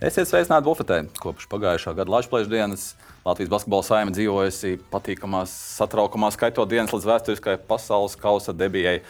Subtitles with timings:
[0.00, 0.96] Esiet sveicināti bufetē.
[1.20, 2.84] Kopš pagājušā gada Latvijas dienas
[3.20, 9.02] Latvijas basketbola saima dzīvojusi patīkamās, satraukumā skaitot dienas līdz vēsturiskai pasaules kausa debijai.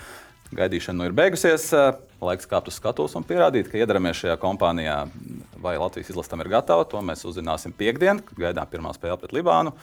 [0.50, 1.68] Gaidīšana nu ir beigusies.
[2.18, 4.98] Laiks kāpt uz skatuves un pierādīt, ka iedaramies šajā kompānijā.
[5.62, 9.36] Vai Latvijas izlase tam ir gatava, to mēs uzzināsim piekdien, kad gaidām pirmā spēle pret
[9.36, 9.76] Libānu.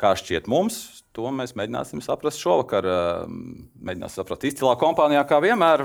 [0.00, 2.88] Kā šķiet mums, to mēs mēģināsim saprast šovakar.
[3.28, 5.84] Mēģināsim saprast izcilā kompānijā, kā vienmēr.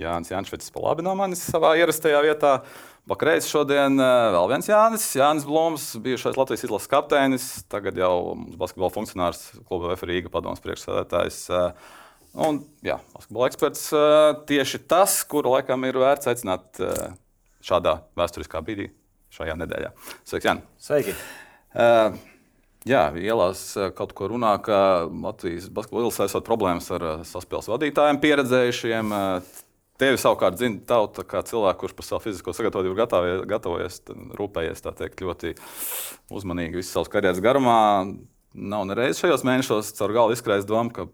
[0.00, 2.60] Jānis Jančevits pa labi no manis savā ierastajā vietā.
[3.08, 8.92] Pakreiz šodien eh, vēl viens Jānis, Jānis Blūms, bijušais Latvijas izlases kapteinis, tagad jau basketbola
[8.92, 11.38] funkcionārs, kluba Vēfa Rīga padomus priekšsēdētājs.
[11.56, 11.94] Eh,
[12.46, 16.82] un, jā, basketbola eksperts eh, tieši tas, kuru laikam ir vērts aicināt
[17.64, 18.90] šādā vēsturiskā brīdī,
[19.32, 19.94] šajā nedēļā.
[20.28, 20.68] Sveiks, Jānis!
[20.80, 21.16] Sveiki!
[21.70, 22.16] Uh,
[22.88, 23.62] jā, ielās
[23.96, 29.14] kaut ko runā, ka Latvijas basketbola izlasē esot problēmas ar saspēles vadītājiem, pieredzējušiem.
[30.00, 33.98] Tevi savukārt zina tauta, kā cilvēku, kurš par savu fizisko sagatavotību gatavojies, gatavojies
[34.38, 35.54] rūpējies teikt, ļoti
[36.32, 37.80] uzmanīgi visu savas karjeras garumā.
[38.56, 41.04] Nav nereiz šajos mēnešos caur galvu izskrējis doma, ka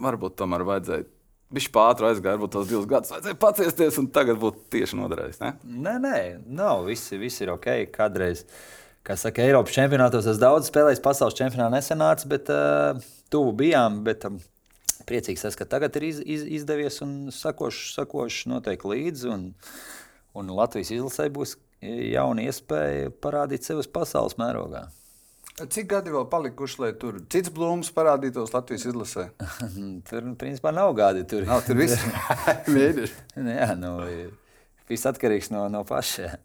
[0.00, 1.06] varbūt tomēr vajadzēja.
[1.50, 5.40] Viņš pātri aizgāja, varbūt tos divus gadus vajadzēja paciesties, un tagad būtu tieši noderējis.
[5.42, 5.50] Ne?
[5.66, 6.84] Nē, nē, nav.
[6.86, 7.66] Viss, viss ir ok.
[7.92, 8.44] Kādreiz,
[9.06, 13.02] kā saka, Eiropas čempionātos es daudz spēlēju, pasaules čempionātā nesenācu, bet uh,
[13.34, 14.00] tuvu bijām.
[14.06, 14.38] Bet, um,
[15.08, 19.28] priecīgs, tas, ka tagad ir iz, iz, izdevies un sakoši, sakoši noteikti līdzi.
[19.34, 19.50] Un,
[20.36, 24.88] un Latvijas izlasē būs jauna iespēja parādīt sevi pasaules mērogā.
[25.60, 29.26] Cik gadi vēl palikuši, lai tur cits blūms parādītos Latvijas izlasē?
[30.08, 31.26] tur, principā, nav gadi.
[31.28, 32.00] Tur, nav, tur viss
[32.86, 33.02] ir.
[33.36, 33.98] Jā, nu,
[34.88, 36.38] viss atkarīgs no, no paša.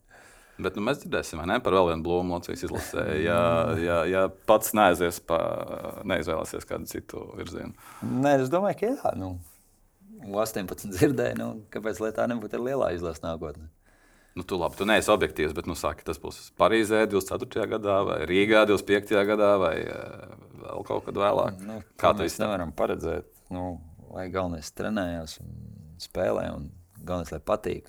[0.55, 3.03] Bet nu, mēs dzirdēsim ne, par vēl vienu blūmu Latvijas izlasē.
[3.25, 3.39] Ja,
[3.81, 5.39] ja, ja pats neaizies, pa,
[6.07, 7.75] neizvēlēsies kādu citu virzienu.
[8.07, 9.11] Nē, es domāju, ka jā.
[9.19, 9.33] Nu,
[10.31, 13.67] 18 dzirdēju, nu, kāpēc tā nebūtu lielā izlases nākotnē.
[14.35, 17.67] Nu, tu labi, tu neesi objektīvs, bet nu, saki, tas būs Parīzē 24.
[17.71, 19.13] gadā, vai Rīgā 25.
[19.29, 21.61] gadā, vai eh, vēl kaut kad vēlāk.
[21.63, 23.77] Nu, Kā mēs nevaram paredzēt, nu,
[24.11, 25.53] lai galvenais trenējās un
[26.03, 26.67] spēlē, un
[26.99, 27.87] galvenais, lai patīk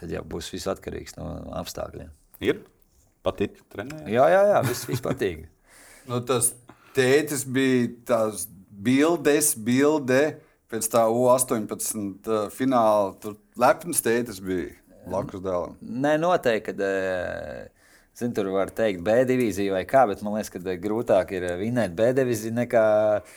[0.00, 1.28] tad jau būs viss atkarīgs no
[1.60, 2.10] apstākļiem.
[2.44, 2.62] Ir
[3.26, 4.08] patīk trenēt?
[4.12, 5.46] Jā, jā, jā viss, viss patīk.
[6.10, 6.52] nu, tas
[6.96, 10.20] tētis bija tās bildes, bilde
[10.70, 13.14] pēc tā U18 uh, fināla.
[13.22, 14.70] Tur lepns tētis bija
[15.06, 15.80] blakus dēlam.
[15.80, 16.72] Nē, noteikti.
[16.72, 17.72] Kad, uh,
[18.16, 21.92] Zin, tur var teikt, B divīzija vai kā, bet man liekas, ka grūtāk ir vinēt
[21.98, 22.84] B divīziju nekā
[23.18, 23.34] uh,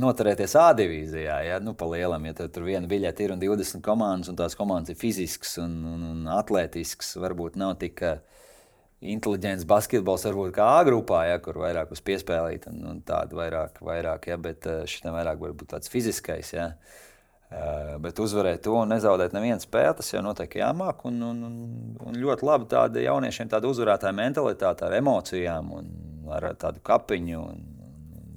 [0.00, 1.36] noturēties A divīzijā.
[1.46, 1.58] Ja?
[1.62, 5.56] Nu, lielam, ja tur viena biļete ir un 20 komandas, un tās komandas ir fizisks
[5.62, 8.20] un, un, un atletisks, varbūt nav tik uh,
[9.04, 13.82] inteliģents basketbols, varbūt kā A grupā, ja, kur vairāk uz piespēlīt un, un tādu vairāk,
[13.84, 16.54] vairāk ja, bet uh, šitam vairāk varbūt tāds fiziskais.
[16.56, 16.72] Ja.
[17.46, 21.04] Uh, bet uzvarēt to un nezaudēt nevienu spēli, tas jau noteikti jāmāk.
[21.06, 25.92] Un, un, un, un ļoti labi tāda jauniešiem tāda uzvarētāja mentalitāte ar emocijām un
[26.34, 27.44] ar tādu kapiņu.
[27.52, 27.75] Un,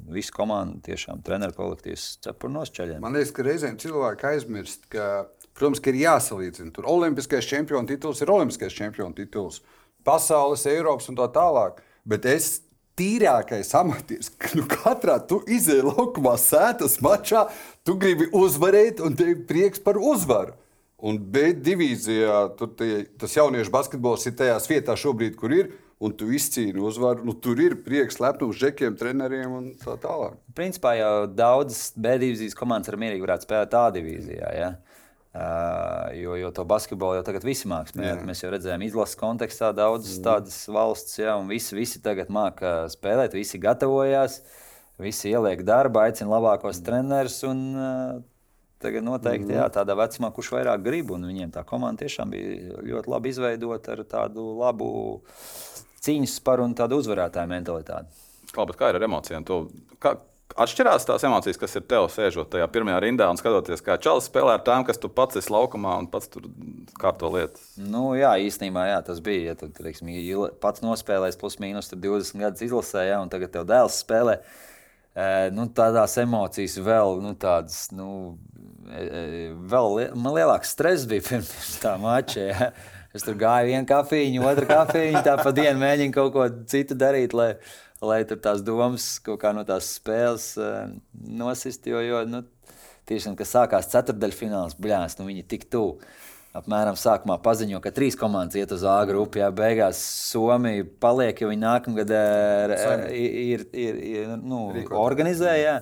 [0.09, 3.01] Visa komanda, tiešām treneru kolektīvs cepur nosčaļiem.
[3.03, 5.27] Man liekas, ka reizēm cilvēki aizmirst, ka,
[5.57, 6.73] protams, ka ir jāsalīdzina.
[6.75, 9.61] Tur olimpiskais čempionu tituls ir olimpiskais čempionu tituls,
[10.07, 11.83] pasaules, Eiropas un tā tālāk.
[12.09, 12.55] Bet es
[12.99, 17.45] tīrākais amatieris, nu, katrā tu izēji laukumā, sētas mačā,
[17.87, 20.55] tu gribi uzvarēt, un tev ir prieks par uzvaru.
[20.99, 22.39] Un B divīzijā
[22.75, 27.25] tie, tas jauniešu basketbols ir tajās vietās šobrīd, kur ir un tu izcīni uzvaru.
[27.27, 30.37] Nu, tur ir prieks, lepnums žekiem, treneriem un tā tālāk.
[30.55, 34.53] Principā jau daudzas B divīzijas komandas ar mierīgi varētu spēlēt tā divīzijā.
[34.55, 34.71] Ja?
[35.29, 38.25] Uh, jo, jo to basketbolu jau tagad visi mākslinieki spēlēt.
[38.31, 40.23] Mēs jau redzējām, izlases kontekstā daudzas mm.
[40.25, 44.39] tādas valsts, ja, un visi, visi tagad māca spēlēt, visi gatavojās,
[45.03, 46.87] visi ieliek darbu, aicina labākos mm.
[46.87, 47.39] trenerus.
[47.47, 48.19] Un, uh,
[48.79, 53.11] Tagad noteikti jā, tādā vecumā, kurš vairāk grib, un viņiem tā komanda tiešām bija ļoti
[53.11, 54.87] labi izveidota ar tādu labu
[56.05, 58.25] cīņas par un tādu uzvarētāju mentalitāti.
[58.57, 59.45] Labi, kā ir ar emocijām?
[59.45, 59.59] Tu,
[60.01, 60.15] kā,
[60.59, 64.57] atšķirās tās emocijas, kas ir tev sēžot tajā pirmajā rindā un skatoties, kā čalis spēlē
[64.57, 66.47] ar tām, kas tu pats esi laukumā un pats tur
[66.99, 67.69] kārto lietas.
[67.77, 69.51] Nu, jā, īstenībā jā, tas bija.
[69.51, 70.11] Ja tu teiksim,
[70.63, 74.39] pats nospēlējis plus mīnus 20 gadus izlasē, ja, un tagad tev dēls spēlē.
[75.55, 77.89] Nu, tādās emocijas vēl nu, tādas.
[77.95, 78.37] Nu,
[78.89, 82.47] vēl lielāks stress bija pirms tā mača.
[82.49, 82.71] Ja.
[83.09, 87.33] Es tur gāju vienu kafiju, otru kafiju, tā pa dienu mēģināju kaut ko citu darīt,
[87.33, 87.55] lai,
[88.05, 91.89] lai tur tās domas kaut kā no tās spēles uh, nosist.
[91.89, 92.43] Jo, jo nu,
[93.09, 95.97] tiešām, kad sākās ceturdaļfināls, bļās, nu viņi tik tuvu.
[96.59, 99.41] Apmēram sākumā paziņo, ka trīs komandas iet uz A grupu.
[99.41, 104.67] Jā, beigās Somija paliek, jo viņi nākamgad uh, ir, ir, ir nu,
[105.01, 105.79] organizēja.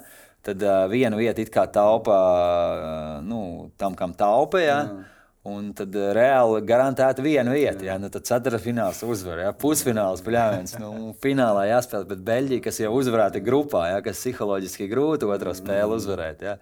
[0.48, 4.64] Tad uh, vienu vietu it kā taupa uh, nu, tam, kam taupa.
[4.64, 4.80] Jā.
[4.88, 5.14] Mm
[5.48, 7.86] Un tad uh, reāli garantēta viena vieta.
[7.88, 10.76] Jā, nu, tad ceturtfināls uzvar, jā, pusfināls pļāviens.
[10.82, 16.00] Nu, finālā jāspēlē pret Beļģiju, kas jau uzvarēta grupā, jā, kas psiholoģiski grūti otro spēli
[16.00, 16.44] uzvarēt.
[16.44, 16.58] Jā.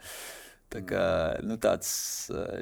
[0.75, 1.05] Tā kā,
[1.45, 1.89] nu, tāds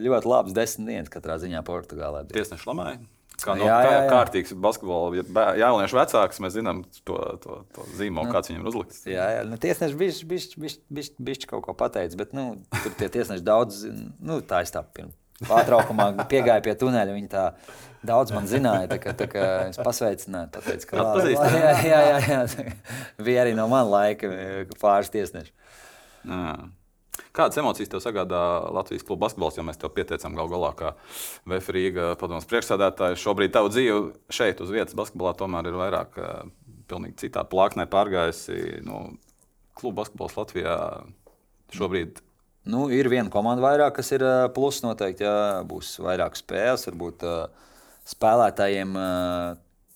[0.03, 2.23] ļoti labs desmit dienas katrā ziņā Portugālē.
[2.31, 3.01] Tiesneši lamāja.
[3.43, 4.03] Kā, no, jā, jā, jā.
[4.11, 8.69] kārtīgs basketbols, ja jauniešu vecāks, mēs zinām to, to, to zīmolu, nu, kāds viņam ir
[8.69, 9.01] uzlikts.
[9.09, 9.41] Jā, jā.
[9.49, 12.45] Nu, tiesneši bišķi, bišķi, bišķi, bišķi, bišķi kaut ko pateica, bet nu,
[12.77, 13.81] tur tie tiesneši daudz,
[14.21, 15.17] nu, tā es tā pirms
[15.47, 17.15] pārtraukumā piegāja pie tuneļa.
[17.15, 17.47] Viņi tā
[18.03, 21.33] daudz man zināja, tā kā, tā kā es pasveicināju, pateicu, ka labi.
[21.33, 22.69] Jā, jā, jā, jā.
[23.23, 24.31] Bija arī no man laika
[24.81, 25.53] pāris tiesneši.
[26.27, 26.55] Jā.
[27.33, 28.39] Kādas emocijas tev sagādā
[28.73, 30.91] Latvijas kluba basketbols, jo mēs tev pieteicām gal galā, kā
[31.49, 33.21] VF Rīga padomus priekšsādātājs.
[33.21, 34.01] Šobrīd tavu dzīve
[34.33, 36.19] šeit uz vietas basketbolā tomēr ir vairāk
[36.89, 38.83] pilnīgi citā plāksnē pārgājusi.
[38.85, 39.01] Nu,
[39.77, 40.77] kluba basketbols Latvijā
[41.73, 42.21] šobrīd
[42.63, 44.23] Nu, ir viena komanda vairāk, kas ir
[44.55, 45.25] plus noteikti.
[45.27, 47.25] Jā, būs vairāk spēles, varbūt
[48.07, 48.95] spēlētājiem,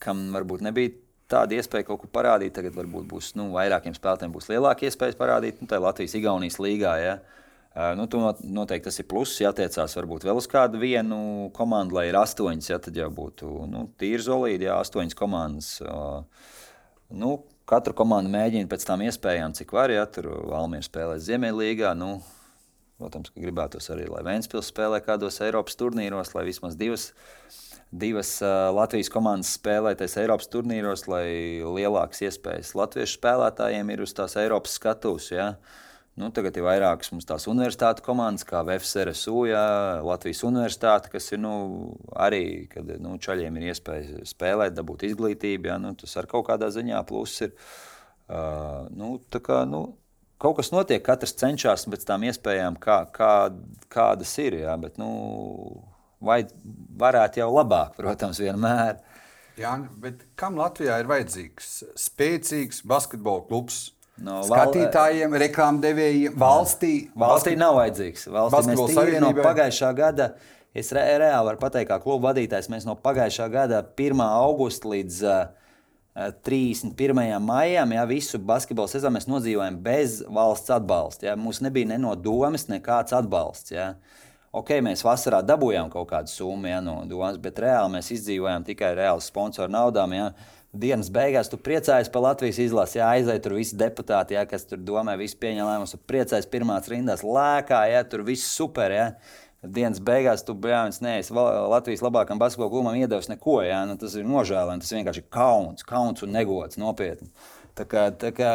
[0.03, 0.91] kam varbūt nebija
[1.31, 2.55] tāda iespēja kaut ko parādīt.
[2.57, 5.61] Tagad varbūt būs nu, vairākiem spēlētājiem būs lielāka iespēja parādīt.
[5.61, 6.93] Nu, tā ir Latvijas-Igaunijas līgā.
[7.03, 7.17] Ja.
[7.95, 8.07] Nu,
[8.43, 9.39] noteikti tas ir pluss.
[9.39, 13.67] Ja attiecās varbūt vēl uz kādu vienu komandu, lai ir astoņas, ja, tad jau būtu
[13.71, 15.75] nu, tīri zolīdi, ja astoņas komandas.
[17.15, 17.37] Nu,
[17.67, 19.91] Katra komanda mēģina pēc tam iespējām, cik var.
[19.91, 21.91] Ja, tur Almīra spēlē Ziemeļlīgā.
[21.99, 22.13] Nu,
[22.97, 27.11] Protams, ka gribētos arī, lai Vēnspils spēlē kādos Eiropas turnīros, lai vismaz divas,
[27.93, 31.27] divas uh, Latvijas komandas spēlēties Eiropas turnīros, lai
[31.61, 35.29] lielākas iespējas latviešu spēlētājiem ir uz tās Eiropas skatuves.
[35.29, 35.51] Ja?
[36.17, 39.61] Nu, tagad ir vairākas mums tās universitātes komandas, kā VFSRSU, ja,
[40.01, 41.53] Latvijas universitāte, kas ir nu,
[42.17, 45.69] arī, kad nu, čaļiem ir iespēja spēlēt, dabūt izglītību.
[45.69, 47.53] Ja, nu, tas ar kaut kādā ziņā pluss ir.
[48.27, 49.85] Uh, nu, kā, nu,
[50.41, 53.33] kaut kas notiek, katrs cenšas pēc tām iespējām, kā, kā,
[53.93, 54.59] kādas ir.
[54.63, 55.09] Jā, bet, nu,
[56.23, 56.43] vai
[56.99, 58.97] varētu jau labāk, protams, vienmēr.
[59.57, 63.87] Jā, bet kam Latvijā ir vajadzīgs spēcīgs basketbola klubs?
[64.17, 66.93] No, Skatītājiem, reklāmdevējiem, valstī.
[67.17, 68.25] Valstī nav vajadzīgs.
[68.33, 70.31] Valstī mēs tīri no pagājušā gada,
[70.73, 74.23] es re, reāli varu pateikt, kā kluba vadītājs, mēs no pagājušā gada 1.
[74.25, 75.66] augusta līdz uh,
[76.17, 77.39] 31.
[77.39, 81.29] maijam, ja visu basketbola sezonu mēs nodzīvojam bez valsts atbalsta.
[81.29, 81.35] Ja.
[81.37, 83.75] Mums nebija ne no domas, nekāds atbalsts.
[83.75, 83.91] Ja.
[84.57, 88.95] Ok, mēs vasarā dabūjām kaut kādu summu ja, no domas, bet reāli mēs izdzīvojām tikai
[88.97, 90.15] reāli sponsoru naudām.
[90.17, 90.31] Ja.
[90.77, 94.81] Dienas beigās tu priecājies par Latvijas izlasi, ja aiziet tur visi deputāti, ja, kas tur
[94.83, 98.93] domā, visi pieņem lēmumus, priecājies pirmās rindās, lēkā, ja tur viss super.
[98.93, 99.05] Ja
[99.63, 103.61] dienas beigās tu bērns neesi Latvijas labākajam basketbola klubam iedevis neko.
[103.65, 104.83] Jā, nu, tas ir nožēlojami.
[104.83, 107.31] Tas vienkārši ir kauns, kauns un negods nopietni.
[107.77, 108.51] Tā kā, tā kā,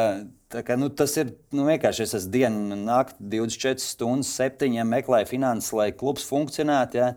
[0.51, 2.07] tā kā, nu, tas ir nu, vienkārši.
[2.07, 6.99] Es esmu dienu, naktī, 24 stundas, 7 meklēju finanses, lai klubs funkcionētu.
[6.99, 7.13] Ja?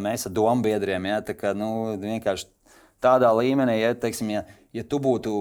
[0.00, 1.08] Mēs ar domu biedriem.
[1.12, 1.20] Ja?
[1.24, 2.50] Tā kā, nu, vienkārši
[3.04, 5.32] tādā līmenī, ja, teiksim, ja, ja tu būtu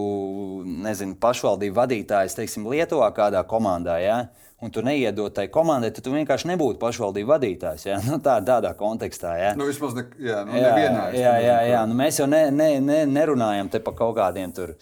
[0.83, 3.99] nezinu, pašvaldību vadītājs teiksim, Lietuvā kādā komandā.
[4.03, 4.17] Ja?
[4.63, 7.87] Un tu neiedod tai komandai, tad tu vienkārši nebūtu pašvaldību vadītājs.
[7.89, 7.99] Ja?
[8.13, 9.35] Nu, tā, tādā kontekstā.
[9.39, 9.53] Ja?
[9.59, 10.73] Nu, vismaz ne, jā, nu, jā,
[11.17, 11.85] jā, jā, jā.
[11.89, 14.75] Nu, mēs jau ne, ne, ne, nerunājam par kaut kādiem tur.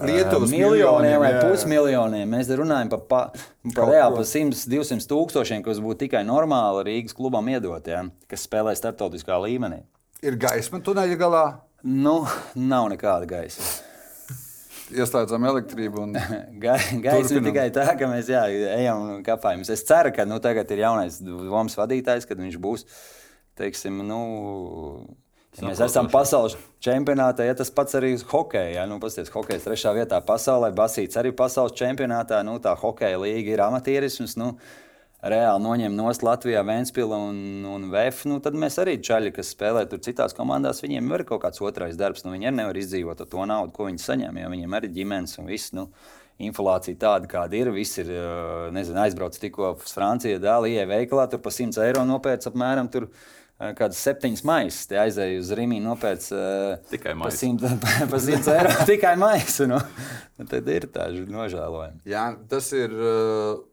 [0.00, 2.30] Lietuvas miljoniem vai pusmiljoniem.
[2.30, 3.20] Mēs runājam par, pa,
[3.74, 8.46] par reāli par 100, 200 tūkstošiem, kas būtu tikai normāli Rīgas klubam iedot, ja, kas
[8.48, 9.82] spēlē starptautiskā līmenī.
[10.24, 11.44] Ir gaisma tuneļa galā?
[11.84, 12.22] Nu,
[12.54, 13.89] nav nekāda gaisma
[14.94, 16.04] ieslēdzam elektrību.
[16.06, 16.18] Un...
[16.64, 18.44] Gaisa ir tikai tā, ka mēs jā,
[18.76, 19.64] ejam un kāpājam.
[19.64, 22.86] Es ceru, ka nu, tagad ir jaunais domas vadītājs, kad viņš būs.
[23.60, 24.20] Teiksim, nu,
[25.58, 26.54] Ja mēs esam pasaules
[26.84, 28.68] čempionātā, ja tas pats arī uz hokeja.
[28.76, 28.84] Ja?
[28.86, 32.38] Nu, Pastāstiet, hokejs trešā vietā pasaulē, Basīts arī pasaules čempionātā.
[32.46, 34.36] Nu, tā hokeja līga ir amatierisms.
[34.38, 34.52] Nu,
[35.22, 39.84] reāli noņem no Latvijas Vēnspila un, un VF, nu, tad mēs arī čaļi, kas spēlē
[39.90, 42.24] tur citās komandās, viņiem ir kaut kāds otrais darbs.
[42.24, 45.36] Nu, viņi arī nevar izdzīvot ar to naudu, ko viņi saņem, jo viņiem arī ģimenes
[45.42, 45.74] un viss.
[45.76, 45.90] Nu,
[46.40, 47.68] Inflācija tāda, kāda ir.
[47.74, 48.08] Viss ir
[48.72, 52.88] nezinu, aizbraucis tikko uz Franciju, dāvāja veikalā, tur pa 100 eiro nopērts apmēram.
[52.88, 53.10] Tur,
[53.76, 54.86] kādas septiņas maisas.
[54.88, 56.32] Te aizēju uz Rīgā, nopērts
[56.94, 57.50] tikai maisu.
[58.08, 59.68] Pa 100 eiro tikai maisu.
[59.68, 59.82] Nu.
[60.48, 62.06] Tad ir tā nožēlojami.
[62.08, 62.96] Jā, tas ir.
[62.96, 63.66] Uh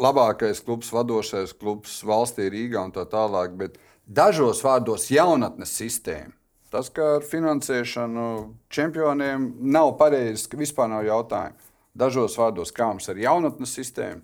[0.00, 3.56] labākais klubs, vadošais klubs valstī, Rīgā un tā tālāk.
[3.58, 6.34] Bet dažos vārdos jaunatnes sistēma.
[6.72, 8.26] Tas, kā ar finansēšanu
[8.72, 11.70] čempioniem, nav pareizi, ka vispār nav jautājumu.
[11.92, 14.22] Dažos vārdos, kā mums ar jaunatnes sistēmu.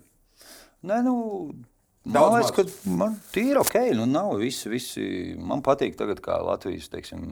[0.89, 1.17] Nē, nu,
[2.09, 2.63] Man liekas, ka
[2.97, 3.75] man ir ok.
[3.93, 5.03] Nu, nav visi, visi.
[5.37, 7.27] Man patīk, tagad, kā Latvijas teiksim,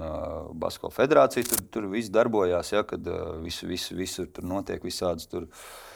[0.60, 3.08] Basko federācija tur, tur viss darbojās, ja, kad
[3.42, 5.87] viss vis, vis, tur notiek visādas tur Uh,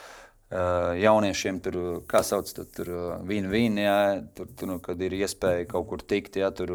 [0.52, 1.78] jauniešiem tur,
[2.12, 2.90] kā sauc, tur, tur
[3.28, 4.00] vīna, vīna, jā,
[4.36, 6.74] tur, tur, nu, kad ir iespēja kaut kur tikt, jā, tur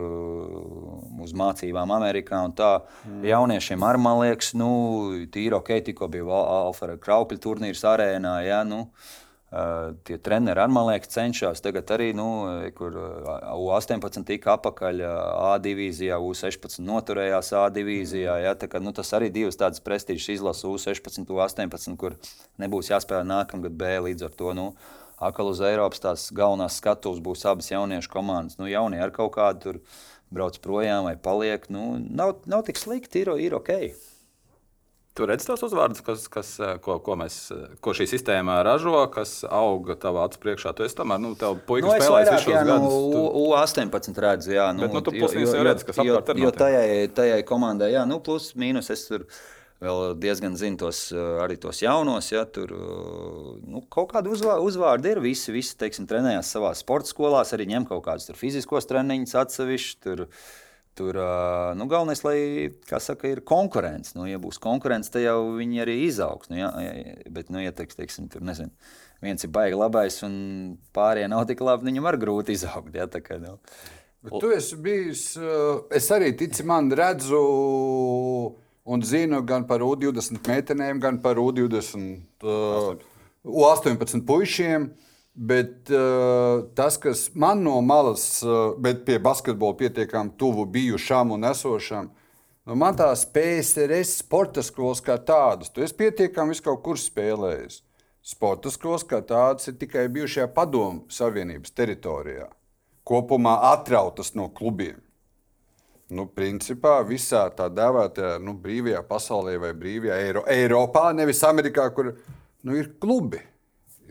[1.20, 2.72] uz mācībām Amerikā un tā.
[3.04, 3.26] Mm.
[3.28, 4.70] Jauniešiem arī, man liekas, nu,
[5.32, 9.25] tīri ok, tikko bija Alfa Kraukļa turnīrs arēnā, jā, nu, Uh,
[10.04, 11.62] tie treneri arī, man liekas, cenšas.
[11.64, 12.26] Tagad arī, nu,
[12.76, 18.38] kur U18 tika apakaļ A divīzijā, U16 noturējās A divīzijā.
[18.44, 22.18] Ja, tā kā, nu, tas arī divas tādas prestižas izlases, U16, U18, kur
[22.62, 23.94] nebūs jāspēlē nākamgad B.
[24.08, 24.66] Līdz ar to nu,
[25.16, 28.58] atkal uz Eiropas tās galvenās skatuves būs abas jauniešu komandas.
[28.60, 29.80] Nu, jaunie ar kaut kādu tur
[30.34, 31.70] brauc projām vai paliek.
[31.72, 33.72] Nu, nav, nav tik slikti, ir, ir ok.
[35.16, 38.98] Tur redz tos uzvārdus, kas, kas, eh, ko, ko, mēs, eh, ko šī sistēma ražo,
[39.12, 40.74] kas auga tavā acu priekšā.
[40.76, 42.84] Tu esi tomēr, nu, tev puikas nu, spēlējis visus šos gadus.
[42.84, 43.22] Nu, tu...
[43.46, 44.66] U18 redzu, jā.
[44.76, 46.42] Nu, Bet, nu, tu plus-mínus jau redzi, kas apkārt ir.
[46.44, 49.24] Jo tajai, tajai komandai, jā, nu, plus-mínus es tur
[49.80, 52.28] vēl diezgan zinu tos, eh, arī tos jaunos.
[52.34, 55.22] Ja, tur nu, kaut kāda uzvā, uzvārda ir.
[55.24, 60.00] Visi, visi teiksim, trenējās savā sporta skolās, arī ņem kaut kādus fiziskos treniņus atsevišķi.
[60.04, 60.26] Tur
[61.00, 62.38] nu, galvenais, lai,
[62.88, 64.14] kā saka, ir konkurence.
[64.16, 66.50] Nu, ja būs konkurence, tad jau viņi arī izaugs.
[66.52, 66.70] Nu, ja,
[67.32, 68.72] bet, nu, ja teiks, teiksim, tur, nezinu,
[69.24, 70.36] viens ir baigi labais, un
[70.96, 72.94] pārējie nav tik labi, viņam var grūti izaugt.
[72.96, 73.58] Ja, kā, nu.
[74.26, 75.24] Bet tu esi bijis,
[75.94, 77.42] es arī tici, man redzu
[78.86, 82.94] un zinu gan par U20 meitenēm, gan par U20, uh,
[83.46, 84.88] U18 puišiem.
[84.88, 85.05] Uh,
[85.36, 91.42] Bet uh, tas, kas man no malas, uh, bet pie basketbola pietiekami tuvu bijušām un
[91.44, 92.06] esošām,
[92.64, 97.82] nu, man tās PSRS sporta skolas kā tādas, tu esi pietiekami kaut kur spēlējis.
[98.24, 102.46] Sporta skolas kā tādas ir tikai bijušajā padomu savienības teritorijā,
[103.04, 105.02] kopumā atrautas no klubiem.
[106.08, 112.14] Nu, principā visā tā dēvētajā nu, brīvajā pasaulē vai brīvajā Eiro, Eiropā, nevis Amerikā, kur
[112.64, 113.42] nu, ir klubi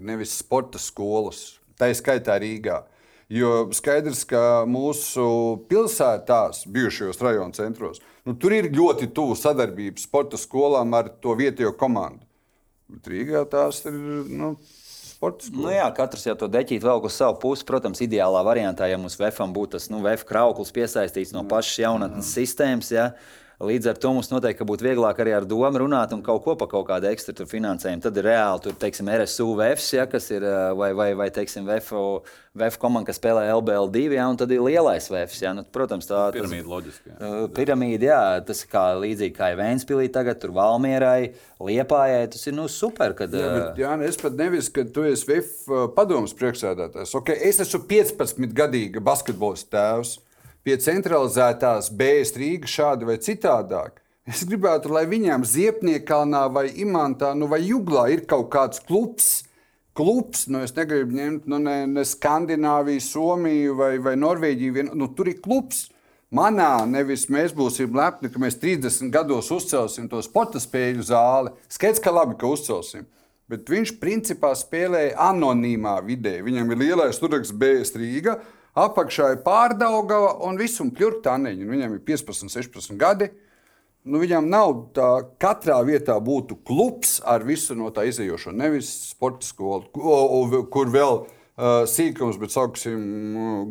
[0.02, 2.84] nevis sporta skolas, tā ir skaitā Rīgā.
[3.32, 5.26] Jo skaidrs, ka mūsu
[5.70, 11.74] pilsētās, bijušajos rajonu centros, nu, tur ir ļoti tuvu sadarbība sporta skolām ar to vietējo
[11.80, 12.22] komandu.
[13.10, 13.96] Rīgā tās ir
[14.30, 14.56] nu.
[15.56, 17.66] Nu jā, katrs jau to deķīt vēl uz savu pusi.
[17.66, 22.30] Protams, ideālā variantā, ja mums VFam būtu tas nu, VF krauklis piesaistīts no pašas jaunatnes
[22.36, 22.92] sistēmas.
[22.94, 23.08] Ja,
[23.64, 26.68] Līdz ar to mums noteikti būtu vieglāk arī ar domu runāt un kaut ko par
[26.68, 28.04] kaut kādu ekstra finansējumu.
[28.04, 30.44] Tad ir reāli, tur, teiksim, RSU, VFs, ja, kas ir,
[30.76, 31.94] vai, vai, vai teiksim, VF,
[32.60, 35.40] VF komanda, kas spēlē LBL2, ja, un tad ir lielais VFs.
[35.46, 35.54] Ja.
[35.56, 37.14] Nu, protams, tā ir piramīda loģiski.
[37.14, 37.32] Jā.
[37.56, 38.20] Piramīda, jā,
[38.52, 41.32] tas ir kā līdzīgi kā Vēnspilī tagad, tur Valmierai,
[41.64, 43.16] Liepājai, tas ir nu, super.
[43.16, 47.16] Kad, jā, bet, jā, es pat nevis, ka tu esi VF padomus priekšsēdētājs.
[47.24, 50.18] Okay, es esmu 15 gadīga basketbols tēvs
[50.66, 54.02] pie centralizētās BS Rīgas šādi vai citādāk.
[54.26, 59.44] Es gribētu, lai viņiem Ziepniekalnā vai Imantā nu vai Juglā ir kaut kāds klubs.
[59.96, 64.74] Klubs, nu es negribu ņemt nu, ne, ne Skandināviju, Somiju vai, vai Norvēģiju.
[64.76, 65.86] Vien, nu, tur ir klubs.
[66.36, 71.54] Manā nevis mēs būsim lepni, ka mēs 30 gados uzcelsim to sporta spēļu zāli.
[71.72, 73.06] Skaidrs, ka labi, ka uzcelsim.
[73.48, 76.40] Bet viņš principā spēlēja anonīmā vidē.
[76.44, 78.40] Viņam ir lielais turaksts BS Rīga,
[78.76, 81.68] apakšā ir pārdaugava un viss un pļurktāniņi.
[81.70, 83.32] Viņam ir 15, 16 gadi.
[84.06, 85.08] Nu, viņam nav tā,
[85.42, 88.54] katrā vietā būtu klubs ar visu no tā izējošo.
[88.54, 93.00] Nevis sporta skola, kur vēl uh, sīkums, bet sauksim,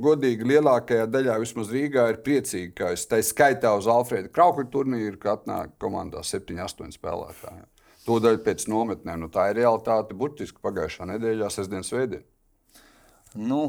[0.02, 5.20] godīgi lielākajā daļā, vismaz Rīgā, ir priecīgi, ka es tā skaitā uz Alfrēda Kraukļa turnīru,
[5.22, 7.62] ka atnāk komandā 7, 8 spēlētāji.
[8.04, 9.22] Tūdaļ pēc nometnēm.
[9.22, 12.26] Nu, tā ir realitāte burtiski pagājušā nedēļā, sestdienas svētdienā.
[13.38, 13.68] Nu,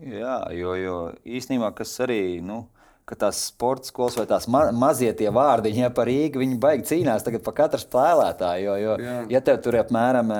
[0.00, 2.40] Jā, jo, jo īstenībā kas arī.
[2.44, 2.64] Nu,
[3.18, 7.24] tās sporta skolas vai tās ma mazie tie vārdiņi ja, par Rīgu, viņi baigi cīnās
[7.42, 8.66] par katru spēlētāju.
[8.66, 9.14] Jo, jo Jā.
[9.34, 10.30] ja tev tur ir apmēram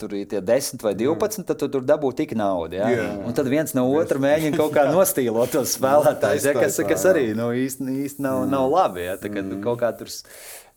[0.00, 1.46] tur ir 10 vai 12, Jā.
[1.48, 2.76] tad tu tur dabū tik naudu.
[2.80, 2.90] Ja?
[2.92, 3.08] Jā.
[3.24, 7.30] Un tad viens no otra mēģina kaut kā nostīlot tos spēlētājus, ja, kas, kas arī
[7.38, 9.06] nu, īsti, īsti nav, nav labi.
[9.08, 9.16] Ja?
[9.20, 9.62] Tā, mm.
[9.64, 10.12] kaut kā tur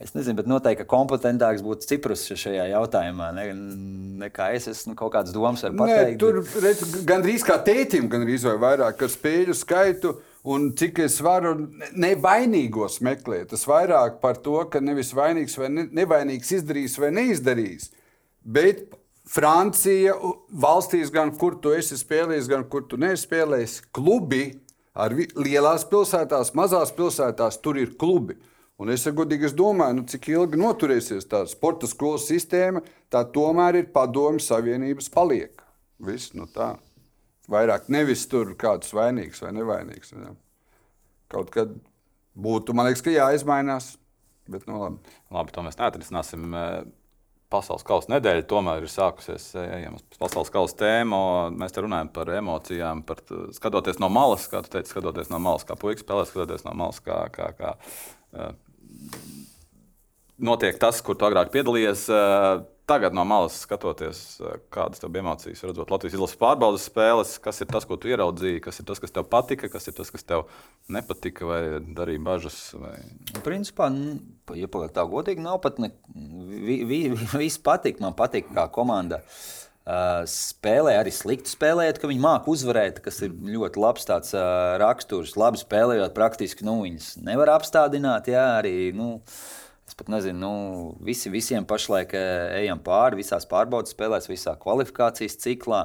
[0.02, 3.30] Es nezinu, bet noteikti kompetentāks būtu Ciprus šajā jautājumā.
[3.38, 3.46] Ne,
[4.24, 6.16] nekā es esmu kaut kādas domas ar pateikt.
[6.16, 10.16] Nē, tur redz, gandrīz kā tētim, gandrīz vai vairāk ar spēļu skaitu.
[10.52, 11.54] Un cik es varu
[12.02, 17.92] nevainīgos meklēt, tas vairāk par to, ka nevis vainīgs vai ne, nevainīgs izdarījis vai neizdarījis.
[18.42, 18.88] Bet
[19.30, 20.16] Francija,
[20.50, 24.48] valstīs, gan kur tu esi spēlējis, gan kur tu neesi spēlējis, klubi
[24.98, 28.40] ar lielās pilsētās, mazās pilsētās, tur ir klubi.
[28.82, 32.82] Un es godīgi es domāju, nu, cik ilgi noturēsies tā sporta skolas sistēma,
[33.14, 35.62] tā tomēr ir padomju savienības paliek.
[36.02, 36.74] Viss nu tā.
[37.52, 40.16] Vairāk nevis tur kāds vainīgs vai nevainīgs.
[40.16, 40.32] Ja.
[41.30, 41.76] Kaut kad
[42.34, 43.92] būtu, man liekas, ka jāizmainās.
[44.50, 45.14] Bet, nu, labi.
[45.30, 46.58] labi, to mēs neatrisināsim.
[47.52, 49.52] pasaules kausa nedēļa tomēr ir sākusies.
[49.62, 51.22] Ejam uz pasaules kausa tēmu.
[51.60, 53.22] Mēs te runājam par emocijām, par
[53.54, 57.04] skatoties no malas, kā tu teici, skatoties no malas, kā puikas spēlē, skatoties no malas,
[57.04, 57.76] kā, kā, kā
[60.42, 62.06] notiek tas, kur tu agrāk piedalījies.
[62.12, 67.38] Uh, tagad no malas skatoties, eh, kādas tev bija emocijas, redzot Latvijas izlases pārbaudas spēles,
[67.40, 70.12] kas ir tas, ko tu ieraudzīji, kas ir tas, kas tev patika, kas ir tas,
[70.12, 70.44] kas tev
[70.92, 71.62] nepatika, vai
[71.96, 72.58] darīja bažas.
[72.76, 72.98] Vai...
[73.32, 73.88] Nu, principā,
[74.60, 75.94] ja tā godīgi nav pat ne,
[76.68, 77.02] vi, vi,
[77.46, 78.04] viss patīk.
[78.04, 79.40] Man patīk, kā komanda uh,
[80.30, 85.38] spēlē, arī slikti spēlējot, ka viņi māca uzvarēt, kas ir ļoti labs tāds uh, raksturs.
[85.40, 88.30] Labi spēlējot, praktiski nu, viņas nevar apstādināt.
[88.32, 89.58] Jā, arī, nu, uh,
[89.92, 95.36] Es pat nezinu, nu, visi, visiem pašlaik eh, ejam pāri, visās pārbaudas spēlēs, visā kvalifikācijas
[95.44, 95.82] ciklā.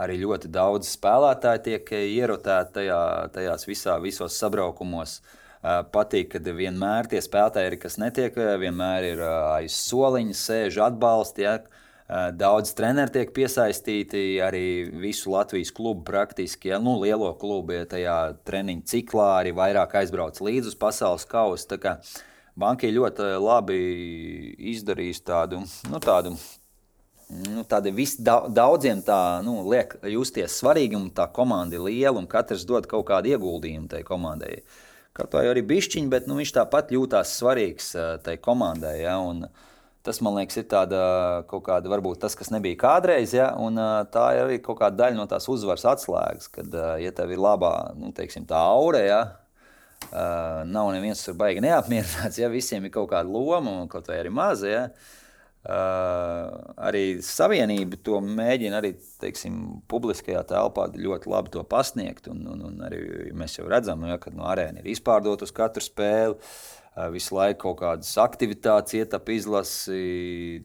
[0.00, 3.00] Arī ļoti daudz spēlētāju tiek eh, ierotēti tajā,
[3.34, 5.18] tajās visā, visos sabraukumos.
[5.20, 11.44] Eh, patīk, ka vienmēr tie spēlētāji, kas netiek, vienmēr ir aiz soliņa, sēž atbalsti.
[11.44, 11.58] Ja?
[12.04, 14.64] Daudz treneru tiek piesaistīti, arī
[15.00, 20.36] visu Latvijas klubu praktiski, ja, nu, lielo klubu ja tajā treniņu ciklā, arī vairāk aizbrauc
[20.36, 21.78] līdz uz pasaules kausu.
[22.60, 23.78] Banka ļoti labi
[24.74, 26.36] izdarījis tādu, nu, tādu
[27.28, 32.28] nu, tādi visi daudziem tā, nu, liek justies svarīgi, un tā komanda ir liela, un
[32.30, 34.60] katrs dod kaut kādu ieguldījumu tai komandai.
[35.14, 37.92] Kaut vai arī bišķiņi, bet nu, viņš tāpat jūtās svarīgs
[38.26, 38.96] tai komandai.
[39.04, 39.46] Ja, un,
[40.04, 40.98] Tas, man liekas, ir tāda,
[41.48, 43.80] kaut kāda, varbūt tas, kas nebija kādreiz, ja, un
[44.12, 47.72] tā ir arī kaut kāda daļa no tās uzvaras atslēgas, kad, ja tev ir labā,
[47.96, 49.22] nu, teiksim, tā aura, ja,
[50.12, 52.38] Uh, nav neviens tur baigi neapmierināts.
[52.42, 54.70] Ja visiem ir kaut kāda loma, kaut vai arī maza.
[54.70, 54.82] Ja.
[55.64, 56.50] Uh,
[56.84, 58.90] arī savienība to mēģina arī
[59.22, 62.28] teiksim, publiskajā telpā ļoti labi to pasniegt.
[62.32, 63.00] Un, un, un arī
[63.32, 66.36] mēs jau redzam, nu, ja, ka no arēna ir izpārdota uz katru spēli.
[66.36, 66.83] Uh,
[67.14, 70.62] visu laiku kaut kādas aktivitātes, ietapa izlasi.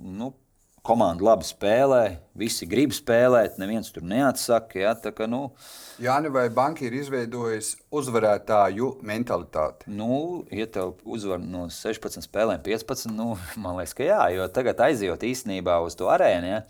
[0.00, 0.32] Nu,
[0.86, 2.04] komanda labi spēlē,
[2.40, 4.78] visi grib spēlēt, neviens tur neatsaka.
[4.80, 5.50] Ja, tā, ka, nu,
[6.00, 9.90] Jāni, vai banka ir izveidojusi uzvarētāju mentalitāti?
[9.92, 14.80] Nu, ja tev uzvar no 16 spēlēm, 15, nu, man liekas, ka jā, jo tagad
[14.88, 16.54] aizjūt īstenībā uz to arēnu.
[16.54, 16.62] Ja,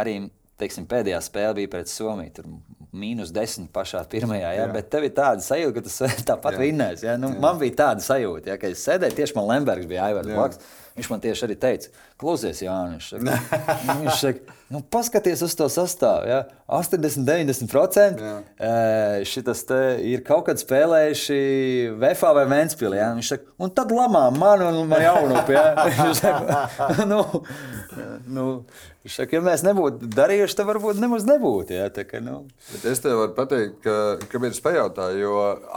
[0.00, 0.22] arī
[0.60, 2.32] teiksim, pēdējā spēle bija pret Somiju.
[2.36, 2.48] Tur
[2.94, 4.64] mīnus 10 pašā pirmajā, ja?
[4.64, 4.70] jā.
[4.74, 7.08] bet tev ir tāda sajūta, ka tu tāpat vinnēsi.
[7.08, 7.18] Ja?
[7.20, 7.40] Nu, jā.
[7.42, 8.58] man bija tāda sajūta, ja?
[8.60, 10.74] ka es sēdēju tieši man Lembergs bija Aivars Blaks.
[10.94, 11.88] Viņš man tieši arī teica,
[12.22, 13.08] klausies, Jānis.
[14.04, 16.26] Viņš saka, nu, paskaties uz to sastāvu.
[16.28, 16.40] Ja?
[16.66, 18.72] 80, 90% e,
[19.28, 19.62] šitas
[20.02, 21.36] ir kaut kad spēlējuši
[22.00, 22.98] Vēfā vai Vēnspīlī.
[22.98, 23.12] Ja?
[23.14, 25.54] Viņš saka, un tad lamā man un man jaunupi.
[25.54, 25.70] Ja?
[27.12, 27.22] nu,
[28.26, 28.48] nu,
[29.04, 31.74] Viņš saka, ja mēs nebūtu darījuši, tad varbūt nemaz nebūtu.
[31.76, 31.90] Ja?
[31.92, 32.38] Tā, ka, nu.
[32.70, 33.96] Bet es tev varu pateikt, ka,
[34.32, 35.34] kāpēc es pajautāju, jo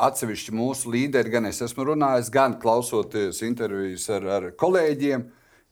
[0.07, 5.27] atsevišķi mūsu līderi, gan es esmu runājis, gan klausoties intervijas ar, ar kolēģiem,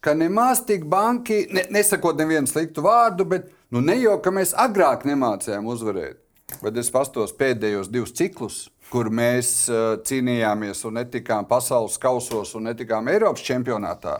[0.06, 4.54] ka nemaz tik banki, ne, nesakot nevienu sliktu vārdu, bet nu, ne jau ka mēs
[4.65, 6.22] agrāk nemācījām uzvarēt.
[6.62, 8.60] Bet es pastos pēdējos divus ciklus,
[8.94, 14.20] kur mēs uh, cīnījāmies un netikām pasaules kausos un netikām Eiropas čempionātā.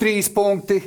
[0.00, 0.78] Trīs punkti,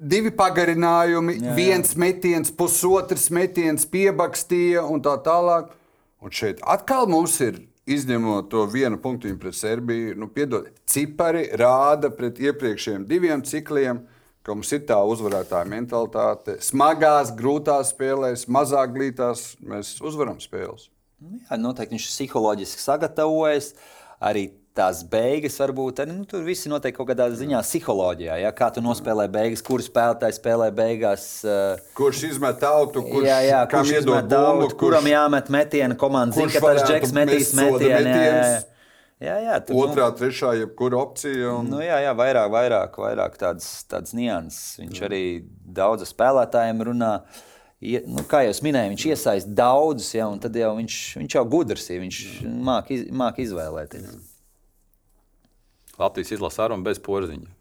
[0.00, 1.56] divi pagarinājumi, jā, jā.
[1.58, 5.74] viens metiens, pusotrs metiens, piebakstīja un tā tālāk.
[6.20, 7.58] Un šeit atkal mums ir,
[7.90, 14.04] izņemot to vienu punktu pret Serbiju, nu, piedod, cipari rāda pret iepriekšējiem diviem cikliem.
[14.40, 16.54] Ka mums ir tā uzvarētāja mentalitāte.
[16.64, 20.86] Smagās, grūtās spēlēs, mazāk glītās mēs uzvaram spēles.
[21.20, 23.74] Jā, noteikti viņš psiholoģiski sagatavojies.
[24.24, 24.46] Arī
[24.80, 28.40] tās beigas varbūt arī nu, tur viss notiek kaut kādā ziņā psiholoģijā.
[28.42, 28.54] Ja?
[28.56, 31.28] Kā tu nospēlē beigas, kurš spēlētājs spēlē beigās?
[31.44, 36.38] Uh, kurš izmet autu, kurš, jā, jā, kurš izmet autu, kurš, kuram jāmet metiena komanda,
[36.38, 38.66] zina, ka tas džeks metīs metienu.
[39.20, 39.58] Jā, jā.
[39.68, 41.52] Tur, Otrā, nu, trešā, jebkura opcija.
[41.58, 41.68] Un...
[41.68, 44.78] Nu, jā, jā, vairāk, vairāk, vairāk tādas, tādas nianses.
[44.80, 45.10] Viņš jā.
[45.10, 45.22] arī
[45.76, 47.12] daudz spēlētājiem runā.
[47.84, 51.44] Ja, nu, kā jau minēju, viņš iesaista daudzus, ja, un tad jau viņš, viņš jau
[51.52, 52.00] gudrs ir.
[52.06, 52.24] Viņš
[52.64, 54.08] māca iz, māk izvēlēties.
[54.08, 54.29] Jā.
[56.00, 57.56] Latvijas izlasa ar un bez porziņa.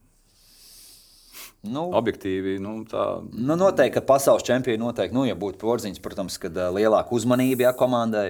[1.68, 3.06] Nu, Objektīvi, nu, tā.
[3.36, 7.68] Nu, noteikti, ka pasaules čempioni noteikti, nu, ja būtu porziņš, protams, kad uh, lielāka uzmanība
[7.68, 8.30] jā, komandai.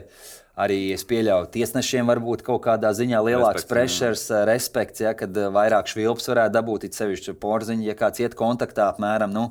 [0.60, 5.88] Arī es pieļauju, tiesnešiem var būt kaut kādā ziņā lielāks pressures, respekts, ja, kad vairāk
[5.88, 9.32] švilps varētu dabūt, it sevišķi porziņš, ja kāds iet kontaktā apmēram.
[9.32, 9.45] Nu,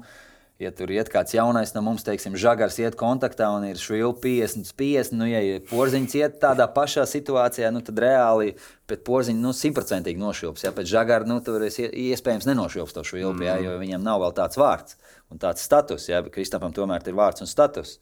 [0.59, 4.73] ja tur iet kāds jaunais no mums, teiksim, žagars iet kontaktā un ir švilpi 50,
[4.79, 8.57] 50, nu, ja porziņš iet tādā pašā situācijā, nu, tad reāli
[8.91, 10.67] pēc porziņa nu, simtprocentīgi nošvilps.
[10.67, 13.47] Ja pēc žagara, nu, tur es iespējams nenošvilps to švilpi, mm.
[13.47, 14.99] ja, jo viņam nav vēl tāds vārds
[15.31, 16.09] un tāds status.
[16.11, 17.99] Ja, Kristapam tomēr ir vārds un status.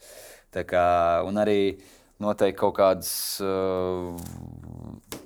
[0.54, 0.86] Tā kā,
[1.28, 1.60] un arī
[2.22, 3.10] noteikti kaut kādas.
[3.44, 4.16] Uh,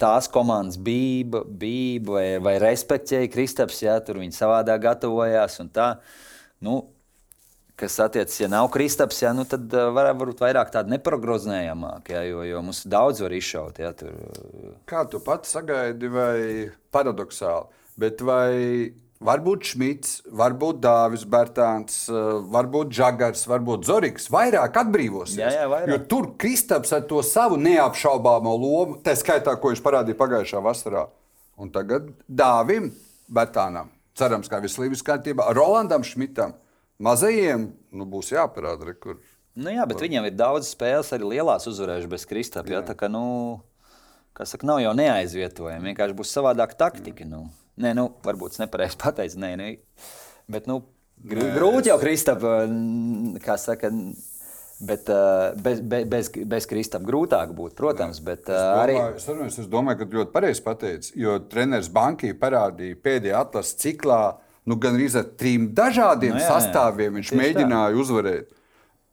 [0.01, 5.61] tās komandas bija, bija vai, vai respektēja Kristaps, ja tur viņi savādāk gatavojās.
[6.65, 6.81] Nu,
[7.81, 12.25] kas attiecas, ja nav Kristaps, ja, nu, tad uh, var, varbūt vairāk tāda neprognozējamāka, ja,
[12.29, 13.81] jo, jo mums daudz var izšaut.
[13.83, 14.15] Ja, tur.
[14.91, 16.35] Kā tu pats sagaidi, vai
[16.93, 18.51] paradoxāli, bet vai
[19.21, 25.37] Varbūt Šmits, varbūt Dāvis Bērtāns, eh, varbūt Džagars, varbūt Zorigs vairāk atbrīvosies.
[25.37, 25.91] Jā, jā, vairāk.
[25.93, 31.05] Jo tur Kristaps ar to savu neapšaubāmo lomu, tā skaitā, ko viņš parādīja pagājušā vasarā.
[31.61, 32.89] Un tagad Dāvim
[33.29, 36.55] Bērtānam, cerams, ka viss līdz kārtībā, Rolandam Šmitam,
[37.03, 39.19] mazajiem nu, būs jāparāda, re, kur.
[39.61, 42.71] Nu jā, bet viņam ir daudz spēles arī lielās uzvarējušas bez Kristapa.
[42.71, 42.79] Jā.
[42.79, 43.25] Jā, tā kā, nu,
[44.37, 47.27] kas saka, nav jau neaizvietojami, vienkārši būs savādāka taktika.
[47.27, 47.33] Jā.
[47.33, 47.45] Nu.
[47.81, 49.41] Nē, nu, varbūt es nepareizi pateicu.
[49.41, 49.71] Nē, nē.
[50.51, 50.83] Bet, nu,
[51.25, 52.61] grūti jau Kristapa,
[53.45, 53.93] kā saka.
[54.81, 58.23] Bet uh, bez, bez, bez, bez Kristapa grūtāk būtu, protams.
[58.25, 58.95] Bet, uh, es, domāju, arī...
[59.19, 64.23] es, domāju, es domāju, ka ļoti pareizi pateicis, jo treneris Banki parādīja pēdējā atlases ciklā
[64.69, 67.19] nu, gan arī ar trim dažādiem no, nu jā, sastāviem.
[67.19, 68.01] Viņš Tieši mēģināja tā.
[68.03, 68.51] uzvarēt.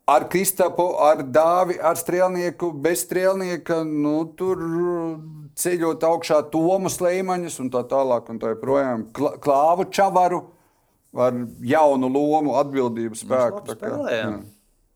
[0.07, 3.81] Ar Kristapu, ar Dāvi, ar strēlnieku, bez strēlnieka.
[3.87, 4.61] Nu, tur
[5.59, 8.29] ceļot augšā Tomas Leimaņus un tā tālāk.
[8.31, 10.45] Un tā joprojām klāvu čavaru
[11.17, 13.65] ar jaunu lomu, atbildības spēku.
[13.81, 14.31] Kā, jā.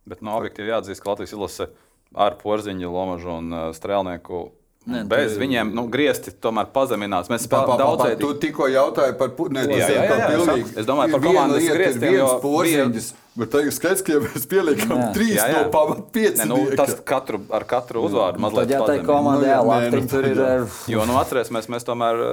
[0.08, 1.68] Bet no objektīvi jāatzīst, ka Latvijas izlase
[2.16, 4.46] ar Porziņu, Lomažu un uh, Strēlnieku
[4.90, 5.42] Ne, Bez tu...
[5.44, 7.28] viņiem nu, griezti tomēr pazeminās.
[7.30, 8.16] Mēs spēlējām daudz.
[8.18, 9.74] Tu tikko jautāji par putekļiem.
[9.78, 10.56] Jā, jā, jā, jā, jā.
[10.82, 12.16] Es domāju, par komandas grieztiem.
[12.16, 15.10] Viens porziņš, bet tagad skaidrs, ka ja mēs pieliekam jā.
[15.14, 15.60] trīs jā, jā.
[15.60, 16.48] no pamat pieci.
[16.50, 18.74] Nu, tas katru, ar katru uzvārdu mazliet.
[18.74, 20.42] Jā, tā ir komanda, jā, labi, nu, tur ir.
[20.90, 22.24] Jo, nu, atcerēsimies, mēs tomēr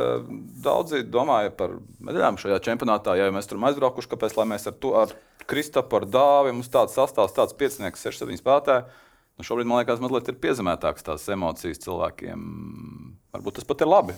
[0.65, 3.19] daudzi domāja par medaļām šajā čempionātā.
[3.21, 5.13] Ja mēs tur aizbraukuši, kāpēc, lai mēs ar to, ar
[5.49, 8.89] Kristapu, ar Dāvi, mums tāds sastāvs, tāds piecinieks, 6-7 spēlētāji
[9.39, 12.43] Nu, šobrīd man liekas, mazliet ir piezemētākas tās emocijas cilvēkiem.
[13.37, 14.17] Varbūt tas pat ir labi.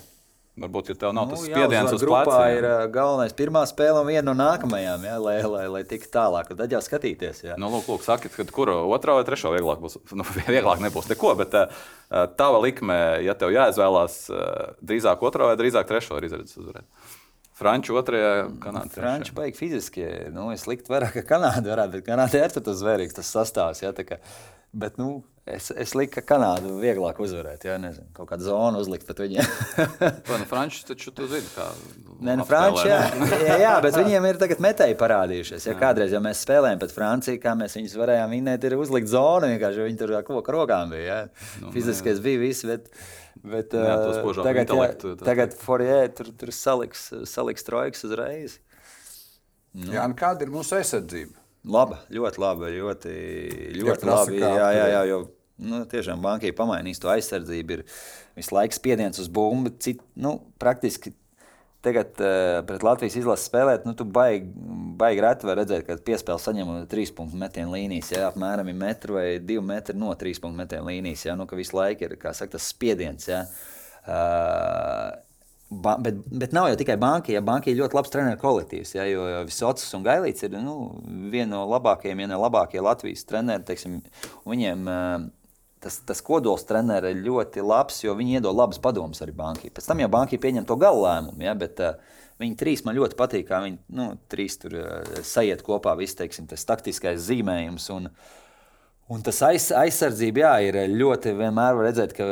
[0.59, 4.09] Varbūt, ja tev nav nu, tas spiediens uz grupā, ir uh, galvenais pirmā spēle un
[4.09, 6.49] viena no nākamajām, jā, lai, lai, lai tiktu tālāk.
[6.59, 7.39] Tad jau skatīties.
[7.45, 7.55] Jā.
[7.61, 10.01] Nu, lūk, lūk sakiet, kad kura otrā vai trešā vieglāk būs.
[10.19, 11.87] Nu, vieglāk nebūs neko, bet uh,
[12.35, 14.43] tava likme, ja tev jāizvēlās uh,
[14.83, 17.15] drīzāk otrā vai drīzāk trešā, ir izredzes uzvarēt.
[17.61, 18.91] Franču otrajā, Kanādā.
[18.97, 20.03] Franču baigi fiziski.
[20.35, 23.85] Nu, es liktu vairāk, ka Kanāda varētu, bet Kanāda ir tas zvērīgs, tas sastāvs.
[23.85, 23.93] Jā,
[24.71, 27.65] Bet nu, es, es liku, ka Kanādu vieglāk uzvarēt.
[27.67, 29.49] Jā, nezinu, kaut kādu zonu uzlikt pret viņiem.
[30.29, 31.65] Vai nu Frančus taču tu zini, kā.
[32.23, 33.01] Nē, nu, Franči, jā,
[33.43, 35.67] jā, jā, bet viņiem ir tagad metēji parādījušies.
[35.67, 39.51] Ja kādreiz, ja mēs spēlējām pret Franciju, kā mēs viņus varējām vinēt, ir uzlikt zonu,
[39.51, 41.03] vienkārši viņi tur ar koku rokām bija.
[41.09, 41.51] Jā.
[41.65, 42.25] Nu, Fiziskais jā.
[42.29, 42.87] bija viss, bet,
[43.43, 48.61] bet jā, uh, tagad, jā, tagad Forie tur, tur saliks, saliks trojkas uzreiz.
[49.75, 49.91] Nu.
[49.97, 51.40] Jā, kāda ir mūsu aizsardzība?
[51.69, 52.71] Laba, ļoti laba.
[52.73, 53.13] Ļoti,
[53.77, 54.41] ļoti labi.
[54.41, 55.21] Jā, jā, jā, jo
[55.61, 57.77] nu, tiešām bankai pamainīs to aizsardzību.
[57.77, 57.83] Ir
[58.39, 59.73] visu laiku spiediens uz bumbu.
[59.81, 61.13] Cit, nu, praktiski
[61.85, 64.51] tagad uh, pret Latvijas izlases spēlēt, nu, tu baigi,
[65.01, 68.11] baigi reti var redzēt, ka piespēle saņem trīs punktu metienu līnijas.
[68.13, 71.25] Jā, apmēram ir metru vai divi metri no trīs punktu metienu līnijas.
[71.29, 73.29] Jā, nu, ka visu laiku ir saka, tas spiediens.
[73.29, 73.43] Jā.
[74.01, 75.09] Uh,
[75.71, 77.31] Ba, bet, bet nav jau tikai banka.
[77.31, 80.73] Ja banka ir ļoti labs treneru kolektīvs, ja, jo Visots un Gailīts ir nu,
[81.31, 83.63] viena no labākajiem, ja ne labākie Latvijas treneri.
[83.69, 84.01] Teiksim,
[84.43, 84.83] viņiem
[85.81, 89.71] tas, tas kodols treneris ir ļoti labs, jo viņi iedod labas padomas arī bankai.
[89.71, 91.47] Pēc tam jau bankai pieņem to galu lēmumu.
[91.47, 91.79] Ja, bet,
[92.41, 94.73] Viņi trīs man ļoti patīk, kā viņi nu, trīs tur
[95.27, 97.85] sajiet kopā, viss teiksim, tas taktiskais zīmējums.
[97.93, 98.09] Un,
[99.13, 102.25] un tas aiz, aizsardzība, jā, ir ļoti vienmēr redzēt, ka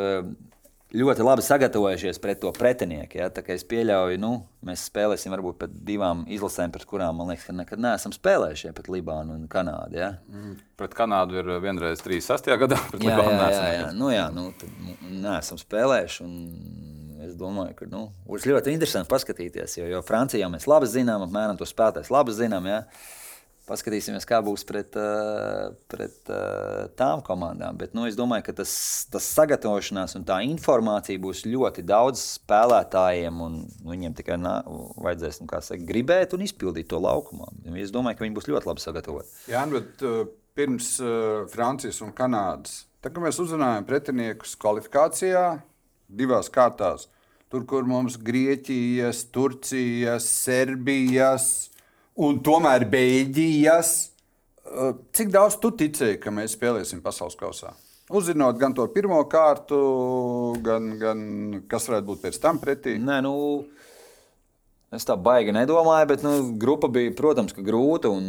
[0.96, 3.20] ļoti labi sagatavojušies pret to pretinieku.
[3.20, 3.30] Ja?
[3.54, 4.32] Es pieļauju, ka nu,
[4.66, 8.74] mēs spēlēsim varbūt pret divām izlasēm, pret kurām man liekas, ka nekad neesam spēlējuši ja?
[8.78, 10.00] pret Libānu un Kanādu.
[10.00, 10.12] Ja?
[10.32, 10.56] Mm.
[10.80, 12.50] Pret Kanādu ir vienreiz 36.
[12.64, 13.92] gadā, pret jā, Libānu jā, jā, jā.
[13.98, 14.50] Nu, jā, nu,
[14.82, 14.98] nu,
[15.28, 16.30] neesam spēlējuši.
[17.30, 21.60] Es domāju, ka nu, būs ļoti interesanti paskatīties, jo, jo Francijā mēs labi zinām, apmēram
[21.60, 22.66] to spēlētājs labi zinām.
[22.70, 22.86] Ja?
[23.70, 27.78] Paskatīsimies, kā būs pret, eh, pret eh, tām komandām.
[27.78, 28.72] Bet nu, es domāju, ka tas,
[29.14, 33.44] tas sagatavošanās un tā informācija būs ļoti daudz spēlētājiem.
[33.86, 34.56] Viņiem tikai nā,
[34.98, 37.52] vajadzēs nu, saka, gribēt un izpildīt to laukumā.
[37.78, 39.34] Es domāju, ka viņi būs ļoti labi sagatavoti.
[39.54, 40.26] Jā, bet uh,
[40.58, 40.96] pirms
[41.54, 45.46] Francijas un Kanādas, tad, kad mēs uzrunājam pretiniekus kvalifikācijā,
[46.10, 47.06] divās kārtās,
[47.54, 51.70] tur, kur mums Grieķijas, Turcijas, Serbijas
[52.20, 53.92] un tomēr Beļģijas.
[54.70, 57.74] Eh, cik daudz tu ticēji, ka mēs spēlēsim pasaules kausā?
[58.10, 59.80] Uzzinot gan to pirmo kārtu,
[60.66, 61.20] gan, gan
[61.70, 62.96] kas varētu būt pēc tam pretī.
[62.98, 63.34] Nē, nu,
[64.96, 68.10] Es tā baigi nedomāju, bet nu, grupa bija, protams, grūta.
[68.10, 68.26] Un,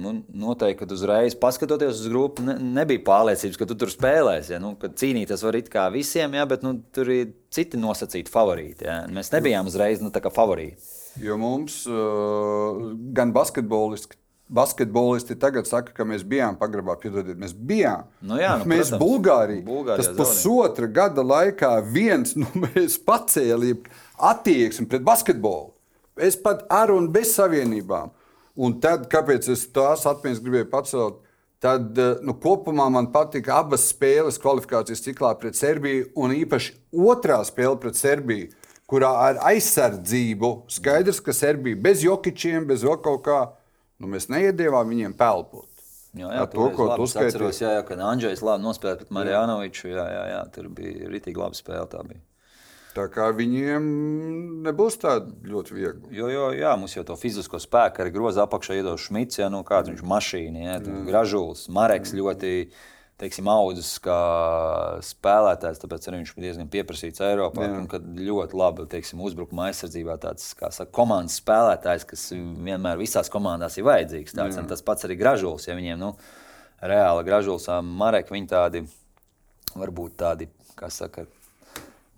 [0.00, 4.54] nu, noteikti, kad uzreiz paskatoties uz grupu, ne, nebija pārliecības, ka tu tur spēlēsi.
[4.54, 4.60] Ja?
[4.62, 6.46] Nu, cīnīties var it kā visiem, ja?
[6.48, 8.88] bet nu, tur ir citi nosacīti favorīti.
[8.88, 9.02] Ja?
[9.12, 10.96] Mēs nebijām uzreiz nu, favorīti.
[11.20, 14.16] Jo mums uh, gan basketbolisti,
[14.50, 18.08] basketbolisti tagad saka, ka mēs bijām pagrabā, piedodiet, mēs bijām.
[18.24, 23.84] Nu jā, nu, mēs protams, Bulgārija, tas pusotra gada laikā viens, nu, mēs pacēlījām
[24.30, 25.72] attieksmi pret basketbolu.
[26.20, 28.12] Es pat ar un bez savienībām.
[28.60, 31.20] Un tad, kāpēc es tās atmiņas gribēju pacelt,
[31.62, 36.74] tad eh, nu, kopumā man patika abas spēles kvalifikācijas ciklā pret Serbiju, un īpaši
[37.08, 38.50] otrā spēle pret Serbiju,
[38.90, 43.40] kurā ar aizsardzību skaidrs, ka Serbija bez jokičiem, bez vēl kaut kā,
[44.02, 45.68] nu, mēs neiedēvām viņiem pelpot.
[46.18, 47.52] Jā, jā, to, ko tu uzskaitīji.
[47.62, 51.54] Jā, jā, kad Andrzejs labi nospēlēja pret Marijanoviču, jā, jā, jā, tur bija ritīgi laba
[51.54, 51.86] spēle.
[52.90, 52.96] Tā.
[52.96, 53.84] Tā kā viņiem
[54.66, 56.12] nebūs tāda ļoti viegla.
[56.14, 59.62] Jo, jo, jā, mums jau to fizisko spēku arī groza apakšā iedod Šmits, ja nu,
[59.66, 62.56] kāds viņš mašīna, ja, gražulis, Mareks ļoti.
[63.20, 64.16] Teiksim, audzis kā
[65.04, 67.66] spēlētājs, tāpēc arī viņš bija diezgan pieprasīts Eiropā.
[67.92, 73.84] Kad ļoti labi teiksim, uzbrukuma aizsardzībā, tāds saka, komandas spēlētājs, kas vienmēr visās komandās ir
[73.90, 74.32] vajadzīgs.
[74.38, 75.68] Tāds, tas pats arī gražulis.
[75.68, 76.14] Ja viņiem nu,
[76.80, 78.82] reāli gražulis, Marek, viņi tādi
[79.76, 80.48] varbūt tādi,
[80.80, 81.26] kā saka,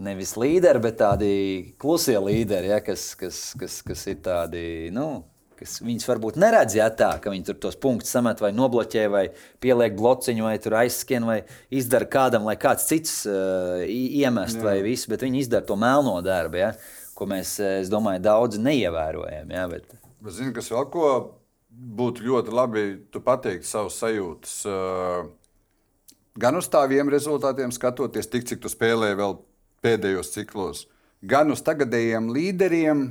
[0.03, 1.35] nevis līderi, bet tādi
[1.81, 4.65] klusie līderi, ja, kas, kas, kas, kas ir tādi.
[4.95, 5.25] Nu,
[5.63, 9.25] kas viņas varbūt neredz, ja tā, ka viņi tur tos punktus samet vai nobloķē, vai
[9.63, 14.67] pieliek blociņu, vai aizskrien, vai izdara kādam, lai kāds cits uh, iemest, Jā.
[14.69, 16.73] vai visu, bet viņi izdara to melno darbu, ja,
[17.19, 19.55] ko mēs, es domāju, daudz neievērojam.
[19.55, 19.95] Ja, bet...
[20.23, 21.13] Bet zini, kas vēl ko
[21.73, 22.85] būtu ļoti labi,
[23.15, 24.59] tu pateikti savus sajūtas.
[24.69, 25.31] Uh,
[26.39, 29.39] gan uz tādiem rezultātiem skatoties, tik cik tu spēlēji vēl
[29.83, 30.87] pēdējos ciklos,
[31.23, 33.07] gan uz tagadējiem līderiem,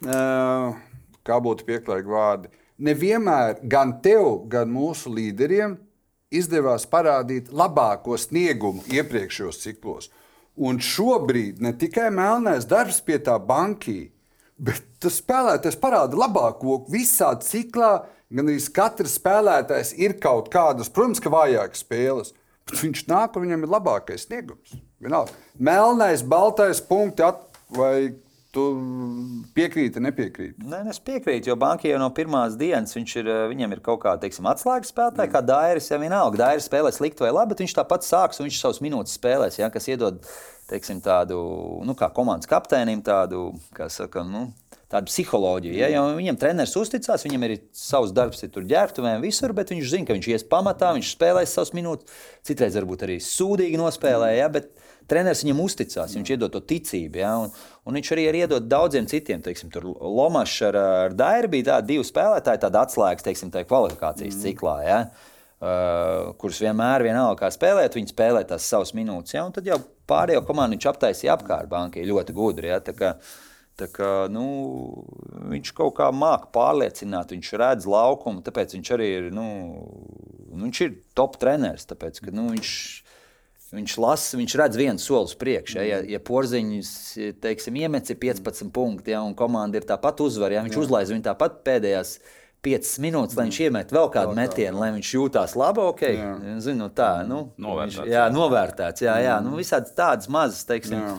[0.00, 2.50] kā būtu pieklājīgi vārdi.
[2.80, 5.76] Nevienmēr gan tev, gan mūsu līderiem
[6.32, 10.08] izdevās parādīt labāko sniegumu iepriekšējos ciklos.
[10.60, 14.10] Un šobrīd ne tikai melnais darbs pie tā bankī,
[14.60, 17.92] bet tas spēlētājs parāda labāko visā ciklā.
[18.30, 22.34] Gan arī katrs spēlētājs ir kaut kādas, protams, ka vājākas spēles,
[22.70, 24.74] bet viņš nāk un viņam ir labākais sniegums.
[25.00, 25.36] Vienalga.
[25.58, 27.24] Melnais, baltais punkts,
[27.76, 28.12] vai
[28.54, 28.64] tu
[29.54, 30.66] piekrīti, nepiekrīti?
[30.66, 34.26] Nē, es piekrītu, jo bankai jau no pirmās dienas ir, eh, viņam ir kaut kāda
[34.26, 35.34] atslēgas spēlētāja, mm.
[35.34, 35.90] kā Dairis.
[35.90, 39.14] Ja vienalga, Dairis spēlē slikti vai labi, bet viņš tāpat sāks un viņš savus minūtes
[39.18, 40.24] spēlēs, ja, kas iedod
[40.70, 41.38] teiksim, tādu,
[41.86, 44.48] nu, kā komandas kapteinim, tādu, kā saka, nu,
[44.90, 45.76] tādu psiholoģiju.
[45.78, 45.88] Ja?
[45.92, 50.08] Jo viņam treneris uzticās, viņam ir savs darbs, ir tur ģērbtuvēm, visur, bet viņš zina,
[50.08, 52.10] ka viņš ies pamatā, viņš spēlēs savus minūtes.
[52.46, 54.50] Citreiz varbūt arī sūdīgi nospēlē, ja?
[54.52, 54.72] bet
[55.10, 57.20] treneris viņam uzticās, viņš iedod to ticību.
[57.22, 57.34] Ja?
[57.44, 57.50] Un,
[57.86, 59.42] un viņš arī ir iedod daudziem citiem.
[59.44, 64.42] Teiksim, tur Lomačs ar, ar Dairu bija tādi divi spēlētāji, tāda atslēgas teiksim, kvalifikācijas mm.
[64.46, 64.76] ciklā.
[64.86, 65.02] Ja?
[65.60, 69.34] Uh, kurus vienmēr, vienalga, kā spēlēt, viņi spēlē tās savas minūtes.
[69.36, 69.44] Ja?
[69.46, 69.78] Un tad jau
[70.10, 72.72] pārējo komandu viņš aptaisīja apkārt bankai ļoti gudri.
[72.72, 72.80] Ja?
[72.84, 73.49] Tā kā, tā
[73.88, 74.44] kā, nu,
[75.52, 79.46] viņš kaut kā māca pārliecināt, viņš redz laukumu, tāpēc viņš arī ir, nu,
[80.60, 81.88] viņš ir top treneris.
[81.88, 82.74] Tāpēc, ka, nu, viņš,
[83.70, 85.76] Viņš lasa, viņš redz vienu soli uz priekšu.
[85.78, 86.88] Ja, ja, ja porziņš,
[87.38, 90.82] teiksim, iemets 15 punkti, ja, un komanda ir tāpat uzvar, ja viņš jā.
[90.82, 92.16] uzlaiž viņu tāpat pēdējās
[92.66, 95.84] 5 minūtes, lai viņš iemet vēl kādu metienu, lai viņš jūtās labi.
[95.94, 96.18] Okay.
[96.18, 96.56] Jā.
[96.66, 98.02] Zinu, tā, nu, novērtēts.
[98.02, 99.04] Viņš, jā, novērtēts.
[99.06, 99.36] Jā, jā.
[99.44, 100.98] Nu, visādi tādas mazas, teiksim.
[100.98, 101.14] Jā.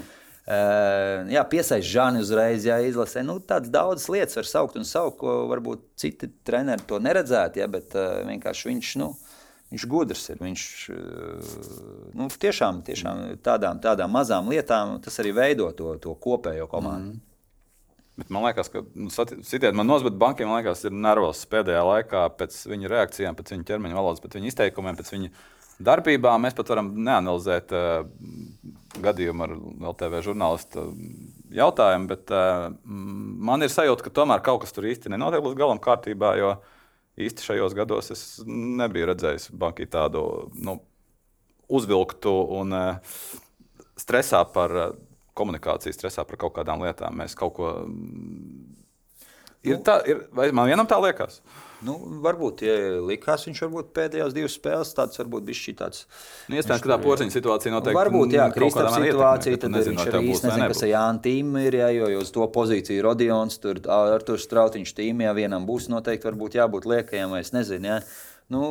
[0.52, 3.22] Uh, jā, piesaistīt žāni uzreiz, jā, izlasē.
[3.24, 7.70] Nu, tādas daudzas lietas var saukt un saukt, ko varbūt citi treneri to neredzētu, ja,
[7.72, 9.14] bet uh, vienkārši viņš, nu,
[9.72, 10.40] Viņš gudrs ir.
[10.44, 11.52] Viņš eh,
[12.20, 17.16] nu, tiešām, tiešām tādām, tādām mazām lietām tas arī veido to, to kopējo komandu.
[17.16, 17.28] Mm.
[18.20, 22.26] Bet man liekas, ka nu, sitiet man nos, bet bankiem liekas, ir nervos pēdējā laikā
[22.38, 25.32] pēc viņa reakcijām, pēc viņa ķermeņa valodas, pēc viņa izteikumiem, pēc viņa
[25.86, 26.46] darbībām.
[26.46, 28.02] Mēs pat varam neanalizēt uh,
[29.02, 29.56] gadījumu ar
[29.94, 30.90] LTV žurnālistu
[31.56, 35.82] jautājumu, bet uh, man ir sajūta, ka tomēr kaut kas tur īsti nenotiek līdz galam
[35.84, 36.36] kārtībā.
[36.40, 36.78] Jo, uh,
[37.20, 40.24] īsti šajos gados es nebiju redzējis bankai tādu
[40.56, 40.78] nu,
[41.72, 43.18] uzvilktu un uh,
[44.00, 44.94] stresā par uh,
[45.38, 47.18] komunikāciju, stresā par kaut kādām lietām.
[47.22, 47.74] Mēs kaut ko.
[49.68, 51.40] Ir tā, ir, vai man vienam tā liekas?
[51.82, 56.04] Nu, varbūt, ja likās, viņš varbūt pēdējās divas spēles tāds varbūt bija šī tāds.
[56.46, 57.98] Nu, iespējams, ka tā porziņa situācija noteikti.
[57.98, 61.80] Varbūt, jā, Kristofs situācija, tad nezinu, viņš arī īsti nezina, kas ar Jānu tīmu ir,
[61.82, 66.60] jā, jo, uz to pozīciju Rodions, tur Arturs Strautiņš tīmī, ja vienam būs noteikti varbūt
[66.62, 68.00] jābūt liekajam, vai es nezinu, jā.
[68.54, 68.68] Nu,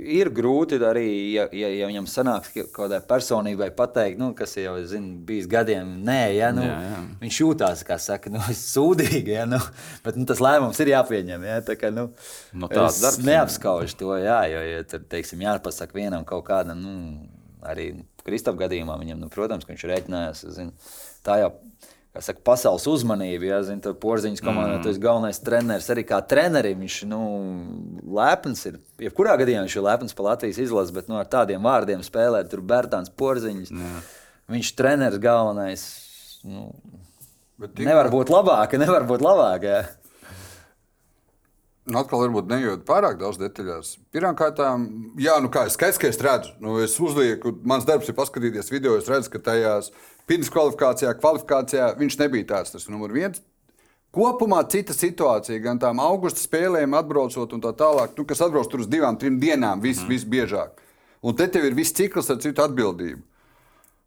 [0.00, 4.76] ir grūti arī, ja, ja, ja viņam sanāks kaut kādai personībai pateikt, nu, kas jau
[4.80, 7.00] ir bijis gadiem, nē, ja, nu, Jā, jā.
[7.22, 9.60] viņš jūtās, kā saka, nu, sūdīgi, ja, nu,
[10.04, 11.46] bet nu, tas lēmums ir jāpieņem.
[11.50, 12.08] Ja, tā kā, nu,
[12.52, 17.28] Nu, tāds darbs, neapskaužu to, jā, jo, ja tur, teiksim, jāpasaka vienam kaut kādam, nu,
[17.66, 17.92] arī
[18.24, 20.74] Kristapam gadījumā viņam, nu, protams, ka viņš rēķinājās, zin,
[21.26, 21.52] tā jau
[22.14, 23.48] kā saka, pasaules uzmanību.
[23.50, 24.86] Ja, zin, porziņš komandā, mm.
[24.86, 26.82] tas galvenais treneris arī kā trenerim.
[26.84, 27.20] Viņš nu,
[28.18, 28.80] lepns ir.
[29.06, 32.64] Jebkurā gadījumā viņš ir lepns par Latvijas izlasi, bet nu, ar tādiem vārdiem spēlēt, tur
[32.66, 33.70] Bērtāns porziņš.
[33.70, 34.02] Jā.
[34.50, 35.86] Viņš ir treneris galvenais.
[36.46, 36.70] Nu,
[37.60, 39.66] Bet tik- nevar būt labāk, nevar būt labāk.
[39.68, 39.80] Ja.
[41.90, 43.96] Nu, atkal, varbūt nejūt pārāk daudz detaļās.
[44.14, 44.60] Pirmkārt,
[45.20, 48.70] jā, nu kā es skaidrs, ka es redzu, nu, es uzlieku, mans darbs ir paskatīties
[48.70, 49.90] video, es redzu, ka tajās
[50.30, 53.42] pirms kvalifikācijā, kvalifikācijā viņš nebija tāds, tas ir numur viens.
[54.14, 58.82] Kopumā cita situācija, gan tām augusta spēlēm, atbraucot un tā tālāk, nu, kas atbrauc tur
[58.82, 60.10] uz divām, trim dienām, vis, mm.
[60.10, 60.80] visbiežāk.
[61.22, 63.20] Un te tev ir viss cikls ar citu atbildību.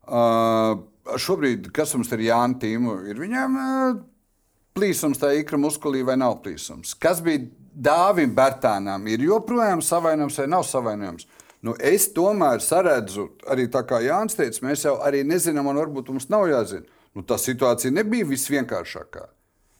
[0.03, 0.81] Uh,
[1.23, 4.01] šobrīd, kas mums ir Jānis Tīmu, ir viņam uh,
[4.75, 6.97] plīsums tā ikra muskulī vai nav plīsums?
[6.99, 11.29] Kas bija Dāvim Bērtānam, ir joprojām savainojams vai nav savainojams?
[11.63, 16.09] Nu, es tomēr saredzu, arī tā kā Jānis teica, mēs jau arī nezinām, un varbūt
[16.11, 16.83] mums nav jāzina.
[17.15, 19.27] Nu, tā situācija nebija visvienkāršākā.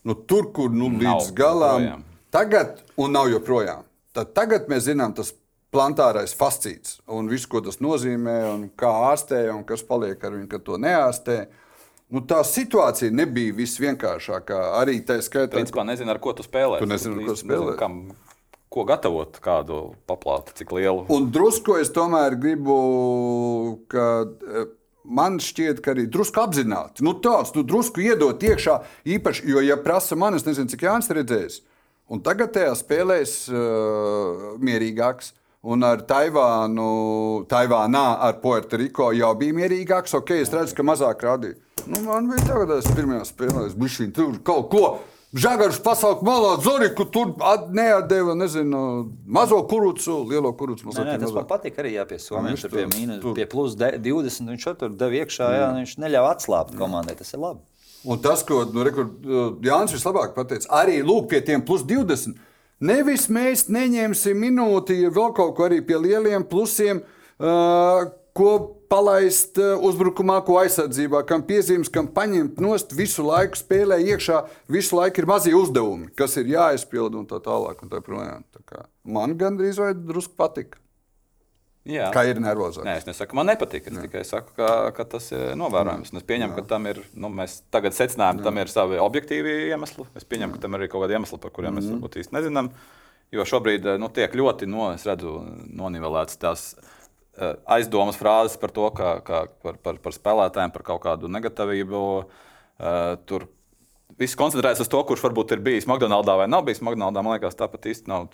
[0.08, 2.04] Nu, tur, kur nu, Nav līdz galam, joprojām.
[2.32, 3.84] tagad, un nav joprojām.
[4.14, 5.34] Tad tagad mēs zinām, tas
[5.74, 10.48] plantārais fascīts un viss, ko tas nozīmē, un kā ārstē, un kas paliek ar viņu,
[10.52, 11.38] kad to neārstē.
[12.14, 14.60] Nu, tā situācija nebija visvienkāršākā.
[14.78, 16.78] Arī tā skaitā, Principā nezinu, ar ko tu spēlē.
[16.84, 17.74] Tu nezini, ar ko spēlē.
[17.80, 18.04] Kam,
[18.74, 21.06] ko gatavot, kādu paplātu, cik lielu.
[21.14, 22.78] Un drusku es tomēr gribu,
[23.92, 24.72] ka eh,
[25.04, 28.80] man šķiet, ka arī drusku apzināti, nu tāds, nu drusku iedot iekšā,
[29.18, 31.62] īpaši, jo, ja prasa man, es nezinu, cik Jānis redzējis,
[32.10, 35.34] un tagad tajā spēlēs uh, mierīgāks.
[35.64, 36.86] Un ar Taivānu,
[37.48, 40.12] Taivānā ar Puertoriko jau bija mierīgāks.
[40.18, 41.56] Ok, es redzu, ka mazāk rādīja.
[41.88, 44.84] Nu, man bija tagad, tas pirmajā spēlē, viņš tur kaut ko.
[45.34, 50.86] Žagars pasaules malā, Zoriku tur at- neatdeva, nezinu, mazo kurucu, lielo kurucu.
[50.86, 52.54] Nē, nē, tas man patīk arī jā, pie Somijas.
[52.54, 55.48] viņš Tur pie, mīnus, pie plus de- 20 viņš jau tur deva iekšā.
[55.58, 57.18] Jā, viņš neļauj atslābt komandai.
[57.18, 57.60] Tas ir labi.
[58.06, 59.10] Un tas, ko nu, rekur,
[59.64, 62.36] Jānis vislabāk pateica, arī lūk, pie tiem plus 20.
[62.82, 67.02] Nevis mēs neņemsim minūti, ja vēl kaut ko arī pie lieliem plusiem,
[67.40, 68.06] uh,
[68.38, 68.50] ko
[68.90, 74.44] palaist uh, uzbrukumā, ko aizsardzībā, kam piezīmes, kam paņemt nost, visu laiku spēlē iekšā,
[74.74, 77.82] visu laiku ir mazie uzdevumi, kas ir jāizpild un tā tālāk.
[77.86, 78.46] Un tā projām.
[78.54, 80.80] tā kā man gandrīz vai drusku patika.
[81.84, 82.08] Jā.
[82.16, 82.86] Kā ir nervozāk.
[82.88, 83.90] Nē, es nesaku, man nepatīk.
[83.92, 86.14] Es tikai saku, ka, ka tas ir novērojams.
[86.16, 90.08] Es pieņemu, ka tam ir, nu, mēs tagad secinājām, ka tam ir savi objektīvi iemesli.
[90.16, 92.72] Es pieņemu, ka tam ir arī kaut kādi iemesli, par kuriem mēs varbūt īsti nezinām.
[93.36, 95.36] Jo šobrīd nu, tiek ļoti no, redzu,
[95.76, 96.96] nonivelēts tās eh,
[97.66, 102.02] aizdomas frāzes par to, ka, ka par, par, par spēlētājiem, par kaut kādu negatīvību.
[102.80, 103.48] eh, Tur
[104.20, 107.24] viss koncentrējas uz to, kurš varbūt ir bijis McDonald's vai nav bijis McDonald's.
[107.24, 108.28] Man liekas, tāpat īsti nav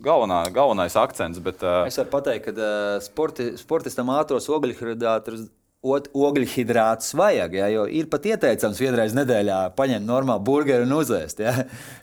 [0.00, 1.42] galvenā, galvenais akcents.
[1.44, 5.48] Bet, eh, Es varu pateikt, ka sporti, sportistam ātros ogļhidrātus.
[5.80, 11.38] Ogļhidrātus vajag, ja, jo ir pat ieteicams vienreiz nedēļā paņemt normālu burgeru un uzēst.
[11.40, 11.54] Ja,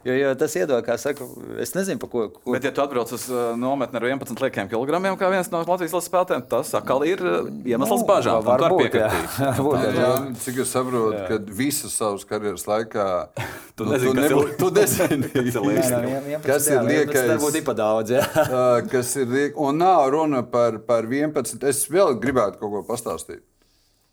[0.08, 1.28] jo, jo tas iedod, kā saka,
[1.62, 2.24] es nezinu, pa ko.
[2.34, 5.62] ko Bet, ja tu atbrauc uz uh, nometni ar 11 liekiem kilogramiem, kā viens no
[5.62, 8.40] Latvijas lases spēlētājiem, tas atkal ir uh, iemesls Nu, bažām.
[8.42, 9.10] Tu vari varbūt, jā.
[9.12, 9.38] piekritīt.
[9.60, 9.92] Varbūt, jā.
[10.02, 10.10] Jā,
[10.48, 13.06] cik es saprotu, ka visas savas karjeras laikā
[13.78, 15.92] Tu nu, nezini, tu nebū- tu nezini, Kas ir Nē, liekas.
[15.92, 17.30] nē, vien- 11, Kas ir jā, 11 liekais?
[17.36, 18.16] Varbūt ir pa daudz.
[18.18, 21.62] Uh, kas ir liek, un nav runa par, par 11.
[21.70, 23.44] Es vēl gribētu kaut ko pastāstīt.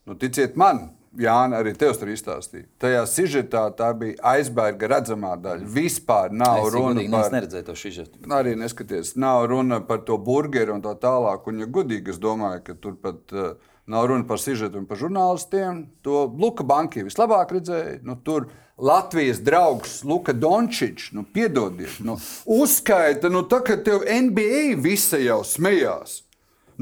[0.05, 2.67] Nu, ticiet man, Jānis, arī tev tur izstāstīja.
[2.83, 5.69] Tajā sižetā tā bija aizbēga redzamā daļa.
[5.77, 8.25] Vispār nav Es, runa godīgi, par es neredzēju to šīžetu.
[8.35, 11.47] Arī neskaties, nav runa par to burgeru un tā tālāk.
[11.51, 13.55] Un, ja godīgi, es domāju, ka tur pat uh,
[13.87, 15.85] nav runa par sižetu un par žurnālistiem.
[16.07, 18.01] To Luka Banki vislabāk redzēja.
[18.03, 22.19] Nu, tur Latvijas draugs Luka Dončičs, nu, piedodiet, nu,
[22.51, 26.25] uzskaita, nu, tā kā tev NBA visa jau smējās.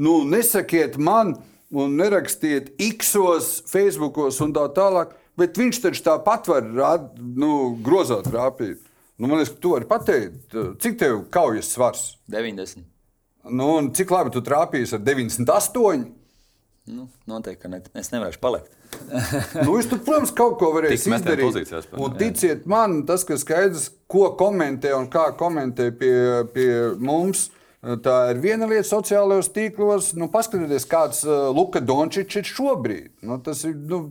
[0.01, 1.35] Nu, nesakiet man,
[1.73, 8.29] un nerakstiet X-os, Facebookos un tā tālāk, bet viņš taču tāpat var rād, nu, grozāt
[8.33, 8.81] rāpīt.
[9.17, 12.03] Nu, man liekas, ka tu vari pateikt, cik tev kaujas svars.
[12.33, 12.85] 90.
[13.51, 16.05] Nu, un cik labi tu trāpīsi ar 98.
[16.93, 18.71] Nu, noteikti, ka ne, es nevarēšu palikt.
[19.63, 21.71] Nu, viņš tur, protams, kaut ko mestiem izdarīt.
[21.95, 26.13] Un ticiet man, tas, kas skaidrs, ko komentē un kā komentē pie,
[26.53, 26.69] pie
[27.01, 27.47] mums.
[27.83, 30.13] Tā ir viena lieta sociālajos tīklos.
[30.15, 33.09] Nu, paskatieties, kāds uh, Luka Dončičs ir šobrīd.
[33.27, 34.05] Nu, tas ir nu,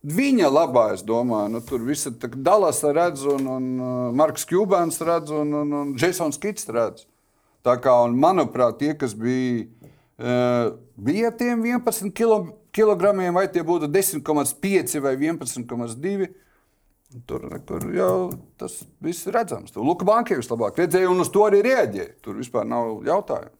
[0.00, 1.50] viņa labā, es domāju.
[1.52, 5.92] Nu, tur viss ir Dallas redz, un, un uh, Marks Kubans redz, un, un, un
[6.00, 7.04] Jasons Kits redz.
[7.66, 9.66] Tā kā, un, manuprāt, tie, kas bija,
[10.16, 12.40] uh, bija tiem 11 kilo,
[12.72, 16.32] kilogramiem, vai tie būtu 10,5 vai 11,2.
[17.28, 18.30] Tur kur jau
[18.60, 19.72] tas viss ir redzams.
[19.72, 22.18] Tur Luka Bankevičs labāk redzēja, un uz to arī rēģēja.
[22.24, 23.54] Tur vispār nav jautājumu.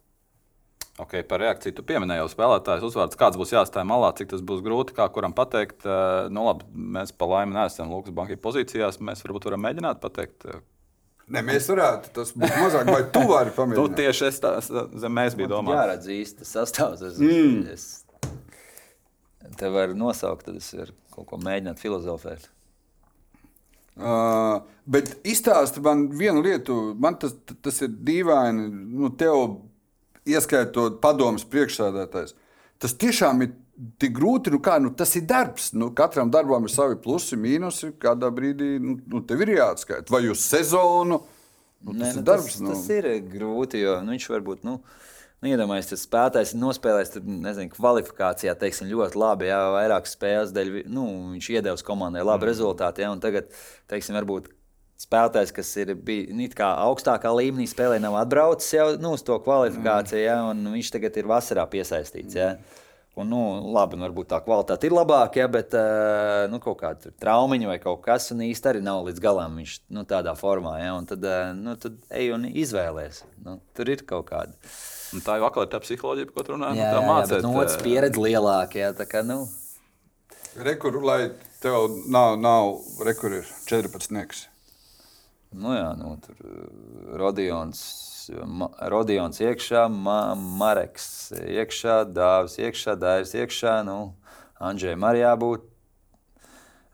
[0.99, 3.17] Okay, par reakciju tu pieminēji jau spēlētājs uzvārds.
[3.19, 5.87] Kāds būs jāstāj malā, cik tas būs grūti, kā kuram pateikt.
[5.87, 6.67] Uh, nu, labi,
[6.99, 8.99] mēs pa laimi neesam Lukas Bankas pozīcijās.
[8.99, 10.49] Mēs varbūt varam mēģināt pateikt.
[10.51, 10.59] Uh,
[11.29, 13.97] Ne, mēs varētu, tas būtu mazāk, vai tu vari tu pamēģināt?
[13.99, 15.89] tieši es tā, zem mēs bijām Jā, domājuši.
[15.91, 17.03] redz īsti sastāvs.
[17.05, 17.59] Es, mm.
[17.75, 22.49] es te varu nosaukt, tad es varu kaut ko mēģināt filozofēt.
[23.99, 27.35] Uh, bet izstāsti man vienu lietu, man tas,
[27.65, 28.69] tas ir dīvaini.
[28.95, 29.59] Nu, tev,
[30.29, 32.37] ieskaitot padomus priekšsēdētājs,
[32.79, 33.57] tas tiešām ir
[33.99, 34.53] tik grūti.
[34.55, 35.73] Nu, kā, nu, tas ir darbs.
[35.75, 37.93] Nu, katram darbam ir savi plusi, mīnusi.
[38.03, 40.13] Kādā brīdī nu, nu, tev ir jāatskaita.
[40.15, 41.21] Vai uz sezonu?
[41.79, 42.57] Nu, tas Nē, ir nu, darbs.
[42.59, 44.65] tas, tas ir grūti, jo nu, viņš varbūt.
[44.67, 44.79] Nu,
[45.39, 46.53] Nu, Iedomājieties, tas spēlētājs
[47.15, 49.47] tur, nezinu, kvalifikācijā teiksim, ļoti labi.
[49.53, 51.05] Jā, vairākas spēles dēļ nu,
[51.37, 52.51] viņš iedevis komandai labu mm.
[52.51, 53.05] rezultātu.
[53.07, 53.53] Un tagad,
[53.91, 54.51] teiksim, varbūt
[54.99, 60.25] spēlētājs, kas ir bijis nu, augstākā līmenī, spēlē, nav atbraucis jau nu, uz to kvalifikāciju,
[60.25, 62.39] jā, un viņš tagad ir vasarā piesaistīts.
[62.39, 62.51] Jā.
[63.19, 63.39] Un, nu,
[63.75, 67.79] labi, nu, varbūt tā kvalitāte ir labāka, ja, bet uh, nu, kaut kāda traumiņa vai
[67.83, 69.59] kaut kas tāds īsti arī nav līdz galam.
[69.59, 73.25] Viņš nu, tādā formā, ja, un tad, uh, nu, tad ej un izvēlēties.
[73.47, 74.55] Nu, tur ir kaut kāda.
[75.17, 76.75] Un tā jau atkal ir tā psiholoģija, par ko tu runā.
[76.77, 78.81] Jā, nu, tā bet no otras pieredzes lielāka.
[78.83, 79.47] Jā, tā kā, nu,
[80.59, 81.31] Rekur, lai
[81.63, 84.11] tev nav, nav rekur, ir 14.
[84.11, 84.49] Nieks.
[85.55, 87.81] nu, jā, nu, tur uh, Rodions.
[88.45, 94.13] Ma, Rodions iekšā, Ma, Mareks iekšā, Dāvis iekšā, Dāvis iekšā, nu,
[94.61, 95.65] Andrzejam arī jābūt,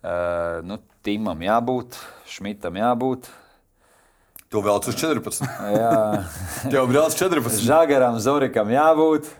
[0.04, 1.98] uh, nu, Timam jābūt,
[2.30, 3.32] Šmitam jābūt.
[4.52, 5.46] Tu velc uz 14.
[5.74, 5.94] Jā,
[6.72, 7.62] Tev brauc 14.
[7.64, 9.30] Žagaram, Zorikam jābūt,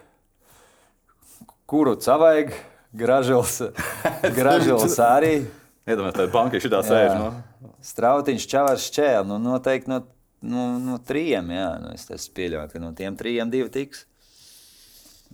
[1.71, 2.55] kuru savaiג,
[2.95, 3.61] Gražils,
[4.39, 5.37] Gražils arī.
[5.85, 7.13] Iedomājieties, tā banka šitā sēž.
[7.21, 7.71] Nu.
[7.85, 9.29] Strautiņš, Čavars, Čēlis.
[9.29, 10.01] Nu, noteikti no,
[10.41, 11.51] no, no trījiem.
[11.53, 11.69] Jā.
[11.83, 14.07] Nu, es, es pieļauju, ka no tiem trījiem divi tiks.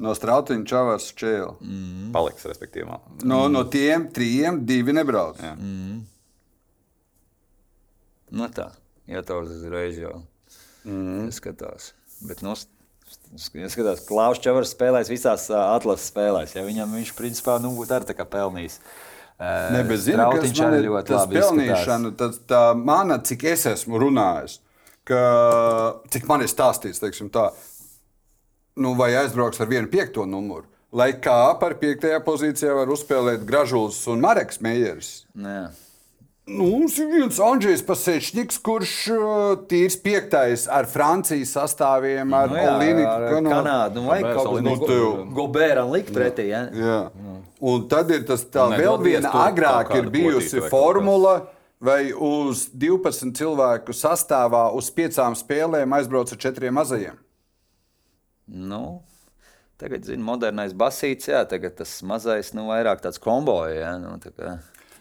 [0.00, 1.52] No Strautiņa Čavars Čēla.
[1.60, 2.10] Mm.
[2.16, 2.98] Paliks, respektīvi.
[3.22, 5.38] No, no tiem trijiem divi nebrauc.
[5.44, 5.54] Jā.
[8.30, 8.70] Nu, tā,
[9.10, 10.20] ja tā uzreiz jau
[10.84, 11.30] mm.
[11.34, 11.92] skatās.
[12.24, 16.56] Bet, nu, ka Klaus Čavars spēlēs visās atlases spēlēs.
[16.56, 18.80] Ja viņam viņš principā nu, būtu arī tā kā pelnījis.
[19.40, 23.96] Ne, bet zini, kas man ir ļoti tas pelnīšana, tas, tā mana, cik es esmu
[24.02, 24.58] runājis,
[25.08, 25.20] ka,
[26.12, 27.46] cik man ir stāstīts, teiksim tā,
[28.84, 30.68] nu, vai aizbrauks ar vienu piekto numuru.
[30.92, 35.10] Lai kā par piektajā pozīcijā var uzspēlēt Gražulis un Mareks Meijeris.
[35.38, 35.70] Jā.
[36.50, 39.26] Nu, mums ir viens Andrzejs Pasečņiks, kurš uh,
[39.70, 43.52] tīrs piektais ar Francijas sastāviem, ar Nu, jā, Olīniku, ar Kanādu.
[43.52, 44.00] Kanādu.
[44.00, 46.48] Nu, vai kaut ko tādu Gobēram likt pretī.
[46.50, 46.64] Ja?
[46.74, 46.96] Jā.
[47.70, 51.34] Un tad ir tas tā, Un vēl viena agrāk ir bijusi vai kaut formula,
[51.78, 57.20] vai uz 12 cilvēku sastāvā uz piecām spēlēm aizbrauc ar četriem mazajiem.
[58.50, 58.82] Nu,
[59.78, 63.76] tagad, zinām, modernais basīts, jā, tagad tas mazais, nu, vairāk tāds komboja.
[63.84, 63.96] Ja?
[64.02, 64.58] Nu, tā kā...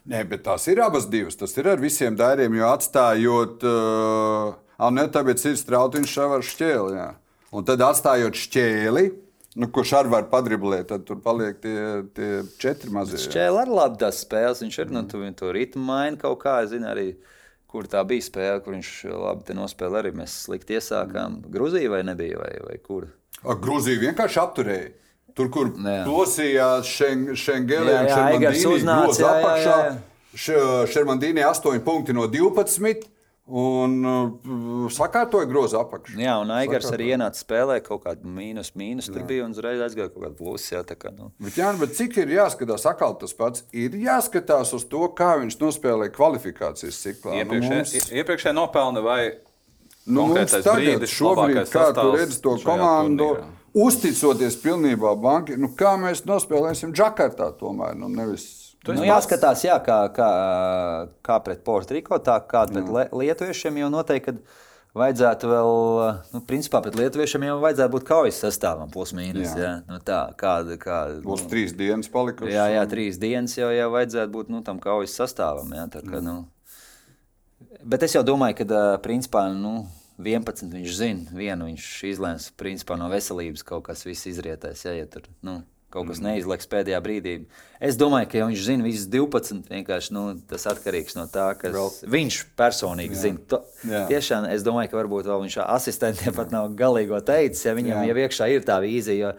[0.09, 1.37] Nē, bet tās ir abas divas.
[1.37, 6.93] Tas ir ar visiem dairiem, jo atstājot, uh, ne tāpēc ir strautiņš šāva ar šķēli.
[6.97, 7.09] Jā.
[7.53, 9.03] Un tad atstājot šķēli,
[9.61, 11.77] nu, kurš arī var padriblēt, tad tur paliek tie,
[12.17, 12.29] tie
[12.61, 13.19] četri mazie.
[13.19, 13.27] jā.
[13.27, 14.63] Šķēl arī labi tās spēles.
[14.65, 16.59] Viņš ir nu, to, to ritmu maina kaut kā.
[16.65, 17.11] Es zinu arī,
[17.69, 20.07] kur tā bija spēle, kur viņš labi nospēlēja.
[20.07, 21.43] Arī mēs slikti iesākām.
[21.53, 22.41] Gruzija vai nebija?
[22.41, 23.11] Vai, vai kur?
[23.45, 24.89] Ak, Grūzija vienkārši apturēja.
[25.35, 26.03] Tur, kur Jā.
[26.07, 26.89] plosījās
[28.09, 29.77] jā, Aigars Šermandīnī jā, apakšā.
[30.93, 33.07] Šermandīnī 8 punkti no 12
[33.49, 36.19] un uh, sakārtoja groza apakšu.
[36.21, 36.99] Jā, un Aigars Sakārtoja.
[36.99, 40.75] arī ienāca spēlē kaut kādu mīnus, mīnus tur bija un uzreiz aizgāja kaut kādu plusu.
[40.75, 41.31] Jā, tā kā, nu.
[41.41, 45.57] Bet, jā, bet cik ir jāskatās, atkal tas pats ir jāskatās uz to, kā viņš
[45.63, 47.39] nospēlē kvalifikācijas ciklā.
[47.41, 49.21] Nu, mums- Iepriekšējā iepriekšē nopelna vai
[50.09, 53.58] Nu, konkrētais tagad, brīdis, šobrīd, kā tu redzi to komandu, turnīrā?
[53.73, 58.47] Uzticoties pilnībā bankai, nu, kā mēs nospēlēsim Džakartā tomēr, nu, nevis.
[58.85, 60.29] Tu Nu, esi jāskatās, jā, kā, kā,
[61.25, 63.75] kā pret Portugālu, tā kā pret le- lietuviešiem.
[63.81, 64.37] Jo noteikti, kad
[64.95, 65.73] vajadzētu vēl,
[66.33, 69.51] nu, principā pret lietuviešiem jau vajadzētu būt kaujas sastāvam, plus mīnus.
[69.51, 69.59] Jā.
[69.65, 69.73] Jā.
[69.89, 72.53] Nu, tā, kāda, kā, Būs trīs dienas palikušas.
[72.55, 75.75] Jā, jā, trīs dienas jau, jau vajadzētu būt nu, tam kaujas sastāvam.
[75.75, 76.45] Jā, tā, kā, nu.
[77.83, 79.83] Bet es jau domāju, ka principā nu,
[80.19, 84.85] 11 viņš zina, vienu viņš izlēms principā, no veselības kaut kas izrietēs.
[84.85, 85.61] Jā, ja tur, nu,
[85.93, 87.33] kaut kas neizlaiks pēdējā brīdī.
[87.81, 89.69] Es domāju, ka ja viņš zina visas 12.
[89.71, 93.21] Vienkārši nu, tas atkarīgs no tā, kas Vēl- viņš personīgi Jā.
[93.23, 93.39] zina.
[93.49, 94.03] To, Jā.
[94.11, 98.11] tiešām es domāju, ka varbūt viņš asistentiem pat nav galīgo teicis, ja viņam Jā.
[98.11, 99.33] jau iekšā ir tā vīzija.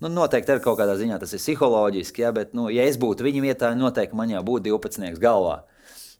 [0.00, 3.20] Nu, noteikti arī kaut kādā ziņā tas ir psiholoģiski, ja, bet, nu, ja es būtu
[3.20, 5.18] viņa vietā, noteikti man jau būtu 12.
[5.20, 5.64] galvā.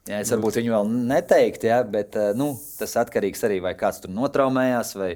[0.08, 4.00] Ja, es varbūt viņu vēl neteiktu, ja, bet eh, nu, tas atkarīgs arī vai kāds
[4.00, 4.94] tur notraumējās.
[4.96, 5.10] Vai,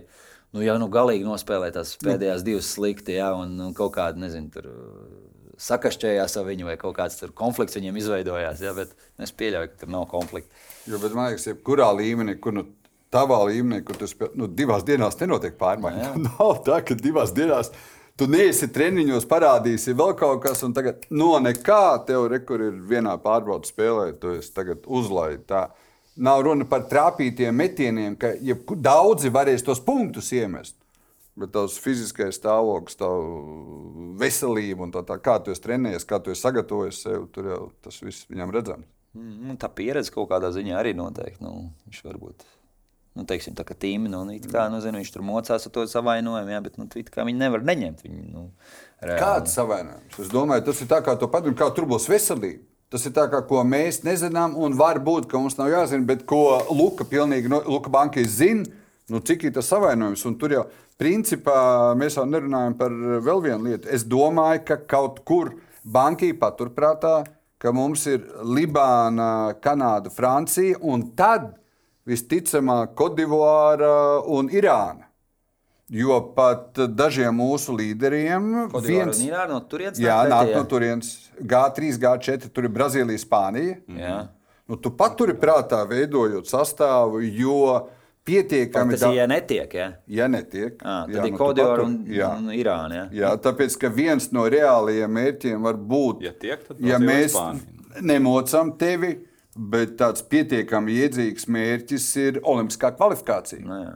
[0.53, 4.53] nu, jau nu, galīgi nospēlē tās pēdējās divas slikti, ja, un, un kaut kāda, nezinu,
[4.53, 5.01] tur uh,
[5.65, 8.63] sakašķējās ar viņu, vai kaut kāds tur konflikts viņiem izveidojās.
[8.65, 8.93] Ja, bet
[9.25, 10.65] es pieļauju, ka tur nav konflikta.
[10.91, 12.67] Jo, bet man liekas, jebkurā līmenī, kur nu,
[13.15, 16.17] tavā līmenī, kur tu spēlē, nu, divās dienās nenotiek pārmaiņas.
[16.29, 17.73] Nav tā, ka divās dienās
[18.19, 23.17] tu neesi treniņos, parādīsi vēl kaut kas, un tagad no nekā tev rekur ir vienā
[23.23, 25.47] pārbaudas spēlē, tu esi tagad uzlaid.
[25.51, 25.69] Tā.
[26.17, 30.77] Nav runa par trāpītiem metieniem, ka jebku- daudzi varēs tos punktus iemest.
[31.35, 33.19] Bet tavs fiziskais stāvoklis, tava
[34.23, 37.73] veselība un tā, tā kā tu esi trenējies, kā tu esi sagatavojies sev, tur jau
[37.83, 38.87] tas viss viņam redzams.
[39.15, 41.43] Nu, tā pieredze kaut kādā ziņā arī noteikti.
[41.43, 42.47] Nu, viņš varbūt.
[43.15, 46.51] Nu, teiksim, tā kā tīmi, nu, kā, nu, zinu, viņš tur mocās ar to savainojumu,
[46.51, 48.03] jā, bet nu, viņi nevar neņemt.
[48.03, 48.49] Viņu, nu,
[48.99, 49.21] reāli.
[49.21, 50.17] Kāds savainojums?
[50.19, 52.65] Es domāju, tas ir tā, kā to padomju, kā tur būs veselība.
[52.91, 56.43] Tas ir tā, kā, ko mēs nezinām, un varbūt, mums nav jāzina, bet ko
[56.75, 58.67] Luka pilnīgi, no, Luka Bankīs zina,
[59.11, 60.27] nu, cik ir tas savainojums.
[60.27, 60.67] Un tur jau,
[60.99, 61.57] principā,
[61.99, 62.95] mēs jau nerunājam par
[63.25, 63.91] vēl vienu lietu.
[63.95, 67.21] Es domāju, ka kaut kur bankī paturprātā,
[67.63, 71.53] ka mums ir Libāna, Kanāda, Francija, un tad
[72.09, 75.11] visticamāk Kodivāra un Irāna.
[75.95, 81.11] Jo pat dažiem mūsu līderiem un Irāna no turienes Jā, nāk no turienes.
[81.37, 83.77] G3, G4, tur ir Brazīlija, Spānija.
[84.01, 84.17] Jā.
[84.65, 87.59] Nu, tu paturi prātā, veidojot sastāvu, jo
[88.25, 89.89] pietiekami ir, ja netiek, jā.
[90.09, 90.79] ja netiek.
[90.81, 92.31] À, tad jā, ir nu, Kodivāra un, jā.
[92.41, 93.03] un Irāna.
[93.03, 93.05] Jā.
[93.19, 98.01] Jā, tāpēc, ka viens no reālajiem mērķiem var būt, Ja tiek, ja mēs Spānija.
[98.01, 99.19] nemocam tevi,
[99.55, 103.63] bet tāds pietiekami iedzīgs mērķis ir olimpiskā kvalifikācija.
[103.67, 103.95] Nu, jā.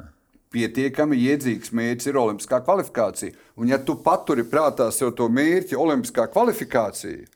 [0.54, 3.34] Pietiekami iedzīgs mērķis ir olimpiskā kvalifikācija.
[3.58, 7.26] Un, ja tu paturi prātā sev to mērķi, olimpiskā kvalifikācija,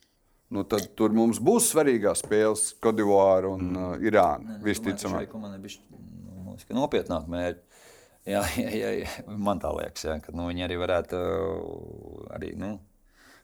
[0.54, 3.82] nu, tad tur mums būs svarīgās spēles Kodivāra un mm.
[3.82, 4.56] uh, Irāna.
[4.64, 5.26] Visticamāk.
[5.26, 7.62] Šai komandai bišķi, nu, man nopietnāk mērķi.
[8.32, 12.54] Jā, jā, jā, jā, man tā liekas, jā, ka nu, viņi arī varētu uh, arī,
[12.56, 12.76] nu,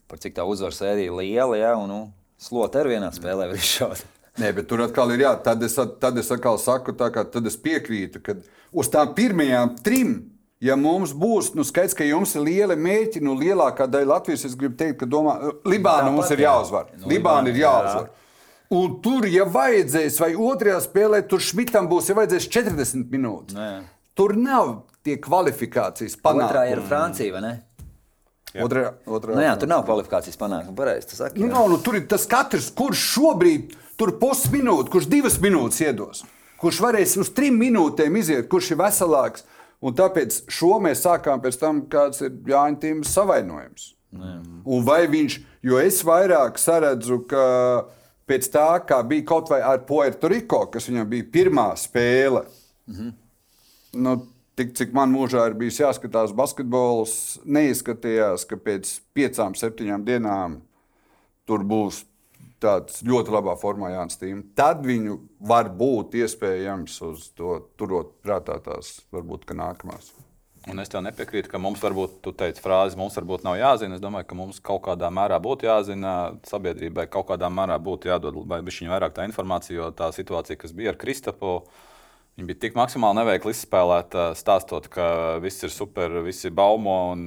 [0.08, 1.98] par cik tā uzvaru sērija liela, jā, un nu,
[2.40, 4.06] slot ar vienā spēlē var izšaut.
[4.38, 7.46] Nē, bet tur atkal ir jā, tad es, tad es atkal saku, tā kā tad
[7.50, 8.36] es piekrītu, ka
[8.70, 10.12] uz tām pirmajām trim,
[10.62, 14.54] ja mums būs, nu skaidrs, ka jums ir liela mērķi, nu lielākā daļa Latvijas, es
[14.58, 16.52] gribu teikt, ka domā, Libāna Tāpat, mums ir jā.
[16.52, 16.90] jāuzvar.
[16.94, 17.74] Nu, Libāna Libāna, ir jā.
[17.74, 18.08] jāuzvar.
[18.78, 23.56] Un tur, ja vajadzēs, vai otrajā spēlē, tur Šmitam būs, ja vajadzēs 40 minūtes.
[23.56, 23.80] Jā.
[24.18, 24.74] Tur nav
[25.06, 26.72] tie kvalifikācijas Otrā panākumi.
[26.74, 27.54] ir Francija, vai ne?
[28.64, 30.76] Otrajā, otrajā, Nu, jā, tur nav kvalifikācijas panākuma.
[30.76, 31.38] Pareizi, tas saka.
[31.38, 31.54] Nu, jā.
[31.54, 36.24] nav, nu, tur ir tas katrs, kurš šobrīd tur pusminūti, kurš divas minūtes iedos,
[36.62, 39.46] kurš varēs uz trim minūtēm iziet, kurš ir veselāks.
[39.78, 43.92] Un tāpēc šo mēs sākām pēc tam, kāds ir Jānis Tīms savainojums.
[44.66, 47.44] Un vai viņš, jo es vairāk saredzu, ka
[48.28, 52.42] pēc tā, kā bija kaut vai ar Puerto Rico, kas viņam bija pirmā spēle,
[53.94, 54.16] nu,
[54.58, 60.58] tik cik man mūžā ir bijis jāskatās basketbols, neizskatījās, ka pēc piecām, septiņām dienām
[61.46, 62.02] tur būs
[62.62, 64.46] tāds ļoti labā formā Jānis Tīms.
[64.58, 65.18] Tad viņu
[65.50, 70.12] var būt iespējams uz to turot prātā tās varbūt ka nākamās.
[70.68, 73.96] Un es tev nepiekrītu, ka mums varbūt, tu teici, frāzi, mums varbūt nav jāzina.
[73.96, 76.14] Es domāju, ka mums kaut kādā mērā būtu jāzina,
[76.48, 80.92] sabiedrībai kaut kādā mērā būtu jādod viņa vairāk tā informācija, jo tā situācija, kas bija
[80.92, 81.62] ar Kristapu,
[82.36, 86.98] viņa bija tik maksimāli neveikli izspēlēta, stāstot, ka viss ir super, viss ir baumo.
[87.14, 87.24] Un,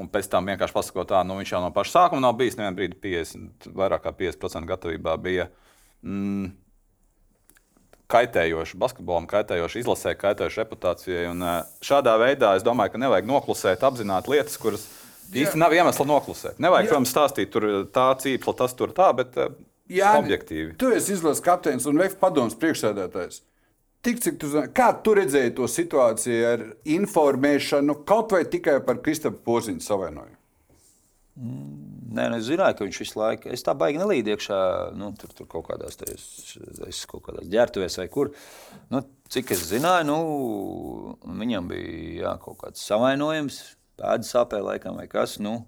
[0.00, 2.56] Un pēc tam vienkārši pasakot, tā, nu, viņš jau no paša sākuma nav bijis.
[2.56, 5.50] Nevienā brīdī 50, vairāk kā 50% gatavībā bija.
[6.00, 6.54] Mm,
[8.10, 11.26] kaitējoši basketbolam, kaitējoši izlasē, kaitējoši reputācijai.
[11.30, 14.86] Un ā, šādā veidā es domāju, ka nevajag noklusēt, apzināti lietas, kuras
[15.30, 16.58] īsti nav iemesla noklusēt.
[16.62, 16.94] Nevajag, Jā.
[16.94, 19.50] protams, stāstīt, tur tā cīpla, tas tur tā, bet ā,
[20.16, 20.74] objektīvi.
[20.80, 23.42] Tu esi izlases kapteinis un VF padomus priekšsēdētājs.
[24.00, 29.02] Tik cik tu zini, kā tu redzēji to situāciju ar informēšanu kaut vai tikai par
[29.04, 30.38] Kristapā Poziņu savainojumu?
[32.10, 34.56] Nē, nu, es zināju, ka viņš visu laiku, es tā baigi nelīdu iekšā,
[34.98, 36.24] nu, tur, tur kaut kādās, tajos,
[36.88, 38.32] es kaut kādās ģērbtuvēs vai kur.
[38.90, 40.16] Nu, cik es zināju, nu,
[41.38, 43.60] viņam bija jā, kaut kāds savainojums,
[44.00, 45.36] pēdas sāpē laikam vai kas.
[45.44, 45.60] Nu,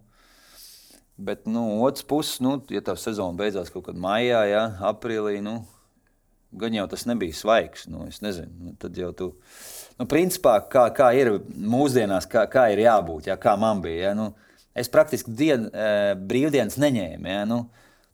[1.20, 5.60] bet, nu, otrs puses, nu, ja tā sezona beidzās kaut kad maijā, jā, aprīlī, nu,
[6.60, 9.32] gan jau tas nebija svaigs, nu, es nezinu, nu, tad jau tu,
[9.98, 14.16] nu, principā, kā, kā ir mūsdienās, kā, kā ir jābūt, jā, kā man bija, jā,
[14.18, 14.32] nu,
[14.72, 15.68] Es praktiski dienu,
[16.28, 17.28] brīvdienas neņēmu.
[17.28, 17.46] Ja?
[17.48, 17.66] Nu,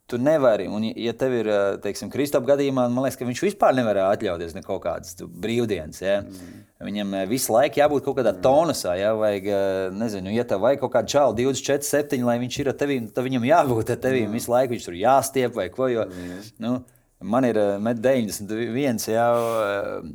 [0.09, 1.47] Tu nevari, un, ja tev ir,
[1.83, 5.99] teiksim, Kristofers gadījumā, man liekas, ka viņš vispār nevar atļauties ne kaut kādas brīvdienas.
[6.01, 6.15] Ja?
[6.23, 6.63] Mm.
[6.87, 9.51] Viņam visu laiku jābūt kaut kādā tonusā, ja vajag,
[9.93, 13.27] nezinu, ja tev vajag kaut kādu čālu 24, 7, lai viņš ir ar tevi, tad
[13.27, 14.33] viņam jābūt ar tevi mm.
[14.39, 15.91] visu laiku, viņš tur jāstiep vai ko.
[15.93, 16.41] Jo, mm.
[16.65, 16.73] nu,
[17.19, 19.31] Man ir 91, jau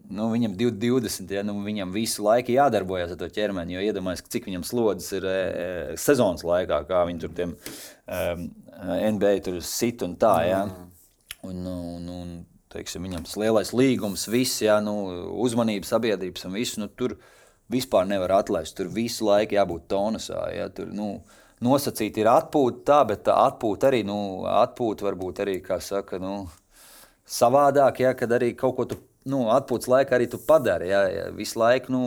[0.09, 3.77] nu, viņam 20, ja, nu, viņam visu laiku jādarbojas ar to ķermeni.
[3.77, 5.35] Jo iedomājieties, cik viņam slodzes ir e,
[6.01, 8.49] sezonas laikā, kā viņi tur tiem um,
[8.89, 10.33] NBA tur sit un tā.
[10.49, 10.63] Ja.
[11.45, 12.33] Un, un, un,
[12.73, 14.97] teiksim, viņam tas lielais līgums, viss, ja, nu,
[15.45, 16.81] uzmanības, sabiedrības un viss.
[16.81, 17.19] Nu, tur
[17.69, 18.79] vispār nevar atlaist.
[18.81, 20.41] Tur visu laiku jābūt tonusā.
[20.57, 21.19] Ja, tur, nu,
[21.65, 26.47] nosacīti ir atpūta, tā, bet tā atpūta arī, nu, atpūta varbūt arī, kā saka, nu,
[27.29, 29.01] savādāk, ja, kad arī kaut ko tu
[29.31, 30.91] nu, atpūtas laikā arī tu padari.
[30.93, 32.03] Ja, ja, visu laiku nu,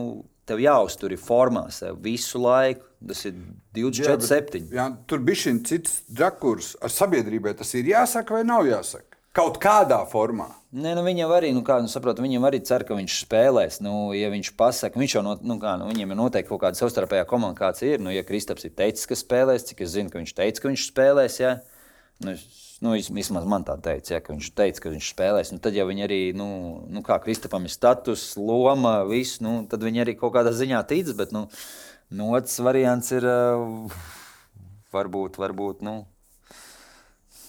[0.47, 2.85] tev jāuztur formā, sev visu laiku.
[3.07, 3.35] Tas ir
[3.77, 4.61] 24, jā, 7.
[4.73, 7.53] Jā, tur bija šis cits rakurs ar sabiedrībai.
[7.59, 9.19] Tas ir jāsaka vai nav jāsaka?
[9.37, 10.47] Kaut kādā formā.
[10.73, 13.77] Nē, nu viņam arī, nu, kā, nu, saprot, viņam arī cer, ka viņš spēlēs.
[13.85, 16.79] Nu, ja viņš pasaka, viņš jau no, nu, kā, nu, viņam ir noteikti kaut kāda
[16.79, 17.99] savstarpējā komunikācija.
[17.99, 20.71] Ir, nu, ja Kristaps ir teicis, ka spēlēs, cik es zinu, ka viņš teica, ka
[20.71, 21.37] viņš spēlēs.
[21.43, 21.53] Ja?
[22.25, 25.51] Nu, es, Nu, vismaz man tā teica, ja, ka viņš teica, ka viņš spēlēs.
[25.53, 26.47] Nu, tad jau viņi arī, nu,
[26.93, 31.09] nu kā Kristapam ir status, loma, viss, nu, tad viņi arī kaut kādā ziņā tic.
[31.17, 31.47] Bet, nu,
[32.13, 33.97] nu otrs variants ir uh,
[34.93, 36.03] varbūt, varbūt, nu,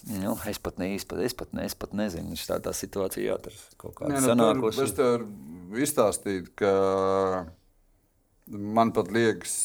[0.09, 3.65] Nu, es pat īsti, es pat, ne, es pat nezinu, viņš tādā situācijā atrodas.
[3.77, 5.27] Veidā nu, es tev
[5.77, 6.73] izstāstīju, ka
[8.49, 9.57] man pat liekas,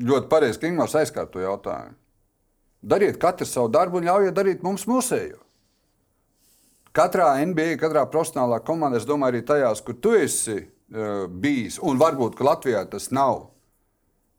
[0.00, 1.98] ļoti pareizi, ka Ingūns aizkārto jautājumu.
[2.82, 5.38] Dariet katru savu darbu un ļaujiet darīt mums mūsējo.
[6.92, 12.00] Katrā NBA, katrā profesionālā komandā, es domāju, arī tajās, kur tu esi uh, bijis, un
[12.00, 13.46] varbūt Latvijā tas nav.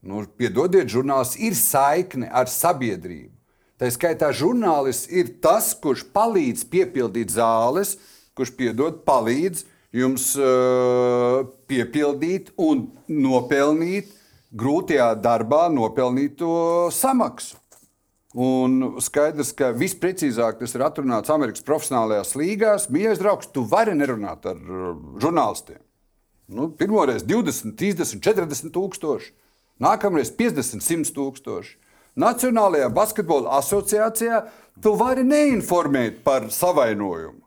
[0.04, 3.32] Nu, piedodiet, žurnālists ir saikne ar sabiedrību.
[3.80, 7.96] Tā skaitā žurnālists ir tas, kurš palīdz piepildīt zāles,
[8.38, 9.64] kurš piedod, palīdz
[9.96, 14.12] jums uh, piepildīt un nopelnīt
[14.54, 17.58] grūtajā darbā nopelnīto samaksu.
[18.34, 22.88] Un skaidrs, ka visprecīzāk tas ir atrunāts Amerikas profesionālajās līgās.
[22.90, 25.82] Mīļais draugs, tu vari nerunāt ar uh, žurnālistiem.
[26.54, 29.32] Nu, Pirmoreiz 20, 30, 40 tūkstoši,
[29.82, 31.78] nākamreiz 50, 100 tūkstoši.
[32.20, 34.44] Nacionālajā basketbola asociācijā
[34.84, 37.40] tu vari neinformēt par savainojumu.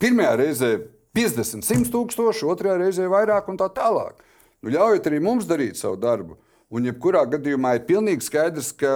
[0.00, 0.70] Pirmajā reizē
[1.16, 4.20] 50, 100 tūkstoši, otrajā reizē vairāk un tā tālāk.
[4.60, 6.38] Nu, ļaujiet arī mums darīt savu darbu.
[6.70, 8.90] Un, jebkurā gadījumā ir pilnīgi skaidrs, ka,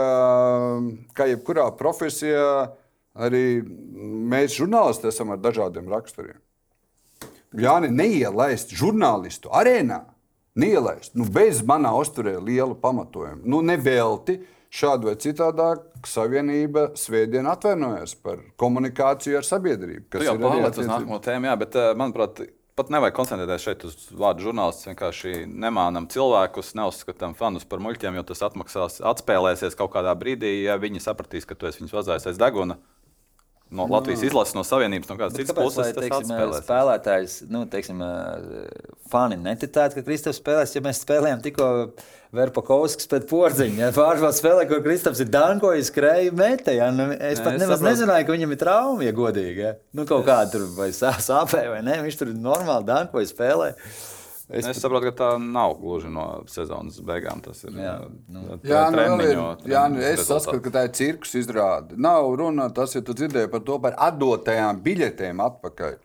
[1.17, 2.71] kā jebkurā profesijā,
[3.15, 6.39] arī mēs, žurnālisti, esam ar dažādiem raksturiem.
[7.55, 10.01] Jāni, neielaist žurnālistu arēnā,
[10.59, 13.43] neielaist nu, bez manā uzturē lielu pamatojumu.
[13.47, 14.41] Nu, nevelti
[14.75, 15.69] šādu vai citādi
[16.11, 20.09] savienība svētdien atvainojas par komunikāciju ar sabiedrību.
[20.15, 22.43] Tas jau pārliecis uz nākamo tēmu, jā, bet, eh, manuprāt,
[22.79, 24.89] pat nevajag koncentrēties šeit uz vārdu žurnālists.
[24.89, 30.79] Vienkārši nemānam cilvēkus, neuzskatām fanus par muļķiem, jo tas atmaksās, atspēlēsies kaut kādā brīdī, ja
[30.81, 32.81] viņi sapratīs, ka tu esi viņus vazājis aiz deguna
[33.75, 34.29] no Latvijas no.
[34.31, 35.81] izlases, no Savienības, no kādas citas puses.
[35.83, 38.03] Lai, teiksim, spēlētājs, nu, teiksim,
[39.13, 41.71] fani neticētu, ka Kristofers spēlēs, ja mēs spēlējam tikko
[42.35, 43.79] Verpakovskis pēc porziņa.
[43.79, 46.75] Ja, Pārspēlē spēlē, kur Kristofers ir dankojis, skrēja metē.
[46.81, 47.91] Ja, nu, es pat nemaz sapratu.
[47.91, 49.63] nezināju, ka viņam ir trauma, ja godīgi.
[49.69, 49.77] Ja.
[49.95, 53.71] Nu, kaut kā tur vai sāpē vai ne, viņš tur normāli dankoja spēlē.
[54.49, 57.41] Es, es saprotu, ka tā nav gluži no sezonas beigām.
[57.45, 57.95] Tas ir jā,
[58.29, 61.97] nu, jā, nu, treniņo, ir, jā nu, es saskatu, ka tā ir cirkus izrāde.
[61.97, 65.97] Nav runa tas, ja tu dzirdēji par to par atdotajām biļetēm atpakaļ.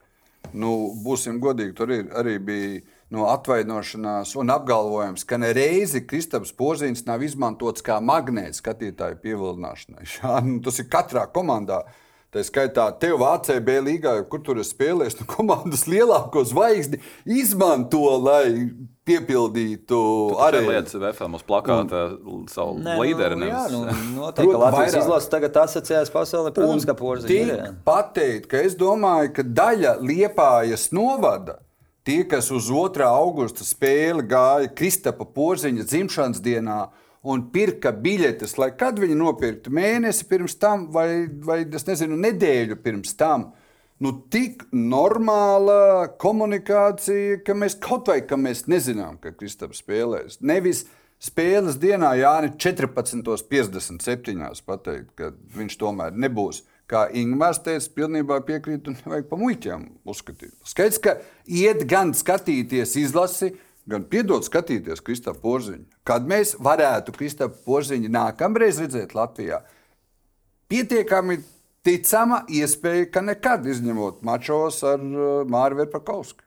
[0.55, 0.71] Nu,
[1.03, 2.79] būsim godīgi, tur ir, arī bija
[3.13, 10.05] no atvainošanās un apgalvojums, ka nereizi Kristaps Poziņš nav izmantots kā magnēts skatītāju pievilināšanai.
[10.15, 11.83] Jā, nu, tas ir katrā komandā.
[12.29, 18.69] Tā skaitā, tev VCB līgā, kur tur spēlēs, nu, komandas lielāko zvaigzni izmanto, lai
[19.09, 20.01] piepildītu
[20.45, 23.39] arī lietas VFM uz plakāta un, savu ne, līderi.
[23.39, 23.81] Nu, jā, nu,
[24.19, 27.65] noteikti, ka Latvijas izlase tagad asociējas pasaulē, protams, ka porziņš ir.
[27.87, 31.57] Pateikt, ka es domāju, ka daļa Liepājas novada,
[32.05, 33.09] tie, kas uz 2.
[33.09, 36.83] augusta spēli gāja Kristapa porziņa dzimšanas dienā,
[37.27, 42.79] un pirka biļetes, lai kad viņi nopirktu mēnesi pirms tam, vai, vai es nezinu, nedēļu
[42.83, 43.51] pirms tam.
[43.99, 50.39] Nu, tik normāla komunikācija, ka mēs kaut vai ka mēs nezinām, ka Kristaps spēlēs.
[50.39, 50.85] Nevis
[51.19, 54.63] spēles dienā Jānis 14.57.
[54.63, 56.63] pateikt, ka viņš tomēr nebūs.
[56.89, 60.55] Kā Ingūns teica, pilnībā piekrītu, un nevajag pa muļķiem uzskatīt.
[60.65, 63.51] Skaidrs, ka iet gan skatīties izlasi,
[63.89, 65.85] gan piedot skatīties Kristofru Porziņu.
[66.07, 69.61] Kad mēs varētu Kristofru Porziņu nākamreiz redzēt Latvijā,
[70.71, 71.39] pietiekami
[71.85, 76.45] ticama iespēja, ka nekad izņemot mačos ar uh, Māru Verpakovsku.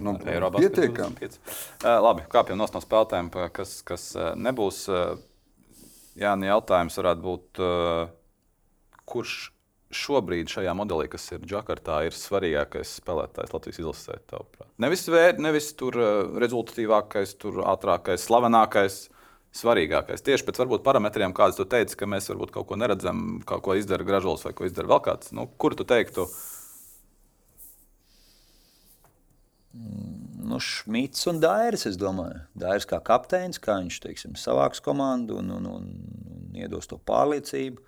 [0.00, 1.26] Nu, pietiekami.
[1.26, 4.84] Uh, labi, kāpjam no spēlētājiem, kas, kas uh, nebūs.
[4.90, 5.18] Uh,
[6.18, 8.10] Jā, nu jautājums varētu būt, uh,
[9.08, 9.50] kurš
[9.94, 14.18] šobrīd šajā modelī, kas ir Džakartā, ir svarīgākais spēlētājs Latvijas izlasē?
[14.30, 14.68] tavuprāt?
[14.82, 16.10] Nevis, vēr, nevis tur uh,
[16.42, 19.02] rezultatīvākais, tur ātrākais, slavenākais.
[19.50, 23.64] Svarīgākais tieši pēc varbūt parametriem, kādas tu teici, ka mēs varbūt kaut ko neredzam, kaut
[23.66, 25.32] ko izdara gražulis vai ko izdara vēl kāds.
[25.34, 26.28] Nu, kur tu teiktu,
[29.70, 32.40] Nu, Šmits un Dairis, es domāju.
[32.58, 35.84] Dairis kā kapteinis, kā viņš teiksim, savāks komandu un, un, un,
[36.34, 37.84] un iedos to pārliecību.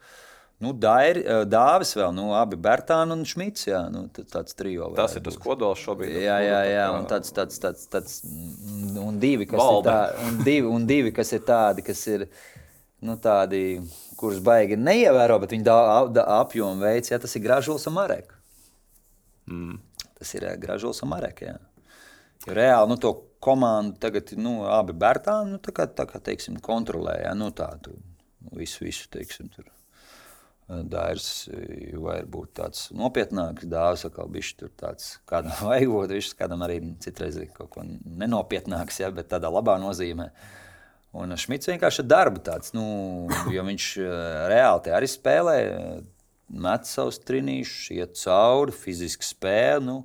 [0.63, 4.93] Nu, Dairi, eh, Dāvis vēl, nu, abi Bertāni un Šmits, jā, nu, tāds trijo.
[4.99, 6.15] tas ir tas kodols šobrīd?
[6.23, 9.83] Jā, jā, jā, Tā un tāds, tāds, tāds, tāds mm, un divi, kas Valde.
[9.83, 12.29] ir tādi, un divi, un divi, kas ir tādi, kas ir,
[13.03, 13.65] nu, tādi,
[14.21, 15.67] kurus baigi neievēro, bet viņi
[16.23, 18.31] apjomu veids, jā, tas ir Gražuls un Marek.
[19.51, 19.83] Mm.
[20.21, 21.59] Tas ir Gražuls un Marek, jā.
[21.59, 21.73] Jo
[22.47, 27.21] reāli, nu, to komandu tagad, nu, abi Bertāni, nu, tā kā, tā kā, teiksim, kontrolē,
[27.25, 27.95] jā, nu, tā, tu,
[28.43, 29.69] nu, visu, visu, teiksim, tur.
[30.73, 36.81] Eh, var būt tāds nopietnāks, dāvāts atkal bišķi tur tāds, kādam vajagot, viņš kādam arī
[37.03, 40.31] citreiz ir kaut ko nenopietnāks, ja, bet tādā labā nozīmē.
[41.13, 42.85] Un Šmits vienkārši ir darba tāds, nu,
[43.53, 44.13] jo viņš eh,
[44.53, 45.57] reāli arī spēlē,
[46.53, 49.99] met savus trinīšus, iet cauri, fiziski spēle, nu,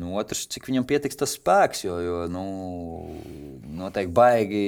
[0.00, 2.46] nu otrs, cik viņam pietiks tas spēks, jo, jo nu,
[3.80, 4.66] noteikti baigi,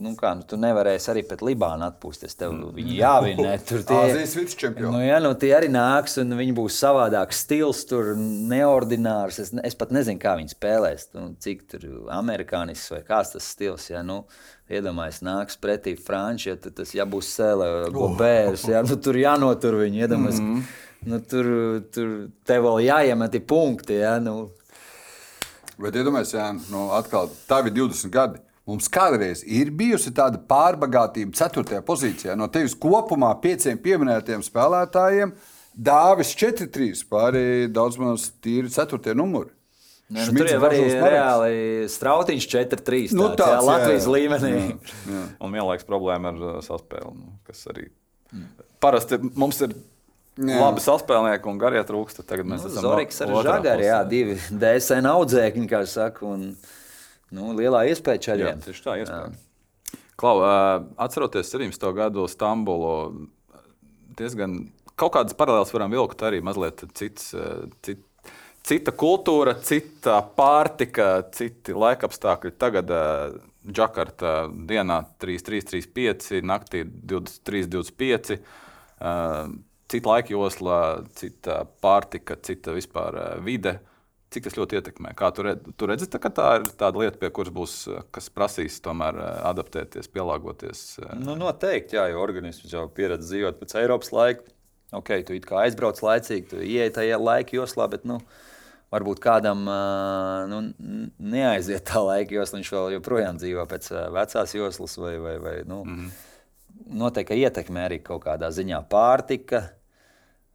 [0.00, 3.98] nu kā, nu, tu nevarēsi arī pēc Libāna atpūsties, tev viņi jāvinē, tur tie.
[3.98, 4.90] Āzijas vicečempioni.
[4.94, 9.40] Nu, jā, nu, tie arī nāks, un viņi būs savādāks stils, tur neordinārs.
[9.42, 11.06] Es, es pat nezinu, kā viņi spēlēs.
[11.16, 13.90] Nu, cik tur amerikānisks vai kāds tas stils.
[13.92, 14.24] Ja, nu,
[14.72, 18.64] Iedomājieties, nāks pretī Frančija, ja, tad tas jābūs sēle, gobērs.
[18.72, 20.06] Ja, nu, tur jānotur viņi.
[20.06, 21.08] Iedomājieties, mm -hmm.
[21.12, 21.48] nu, tur,
[21.92, 22.14] tur
[22.48, 24.00] tev vēl jāiemet punkti.
[24.00, 24.48] Ja, nu,
[25.80, 28.38] Bet iedomājieties, Jā, nu, atkal, tā ir 20 gadi.
[28.64, 31.82] Mums kādreiz ir bijusi tāda pārbagātība, 4.
[31.84, 32.36] pozīcijā.
[32.38, 35.34] No tevis kopumā pieciem pieminētiem spēlētājiem
[35.74, 39.14] Dāvis 4-3, pārējie daudz maz tīri 4.
[39.18, 39.50] numuri.
[40.14, 43.14] ne, nu, tur jau arī reāli strautiņš 4-3.
[43.16, 44.14] Nu, tāds, tāds, jā, jā, Latvijas jā.
[44.14, 44.52] līmenī.
[45.42, 47.88] Un vienlaikus problēma ar uh, saspēli, nu, kas arī
[48.82, 49.74] parasti mums ir
[50.34, 50.56] Jā.
[50.58, 52.24] labi saspēlnieki un garie trūksti.
[52.26, 56.48] Tagad mēs Nu, esam Zorigs ar Žagaru, jā, divi DSN audzēkņi, kā saka, un
[57.34, 58.64] nu, lielā iespēja Jā, čaļiem.
[58.64, 59.44] tieši tā, iespējams.
[60.20, 60.38] Klau,
[61.02, 61.86] atceroties 17.
[61.96, 62.94] gadu Stambulu,
[64.14, 64.60] diezgan
[64.94, 67.32] kaut kādas paralēlas varam vilkt arī mazliet cits.
[67.34, 68.02] uh, Cit,
[68.64, 72.54] Cita kultūra, cita pārtika, citi laikapstākļi.
[72.56, 72.88] Tagad
[73.68, 78.38] Džakarta dienā 3, 3, 3, 5, naktī 23, 25.
[79.04, 79.52] Uh,
[79.92, 80.78] cita laika josla,
[81.12, 83.76] cita pārtika, cita vispār vide.
[84.34, 85.12] Cik tas ļoti ietekmē?
[85.14, 88.26] Kā tu, redz, tu redzi, tā, tā ir tāda lieta, pie kuras būs, uh, kas
[88.34, 90.80] prasīs tomēr uh, adaptēties, pielāgoties.
[91.04, 94.50] uh, Nu, noteikti, jā, jo organisms jau pieredz dzīvot pēc Eiropas laika.
[94.94, 98.18] Ok, tu kā aizbrauc laicīgi, tu ieej tajā laika joslā, bet nu,
[98.94, 99.64] varbūt kādam
[100.50, 100.60] nu,
[101.18, 105.80] neaiziet tā laika josla, viņš vēl joprojām dzīvo pēc vecās joslas vai, vai, vai nu,
[105.82, 106.92] mm -hmm.
[107.02, 109.64] noteikti ietekmē arī kaut kādā ziņā pārtika.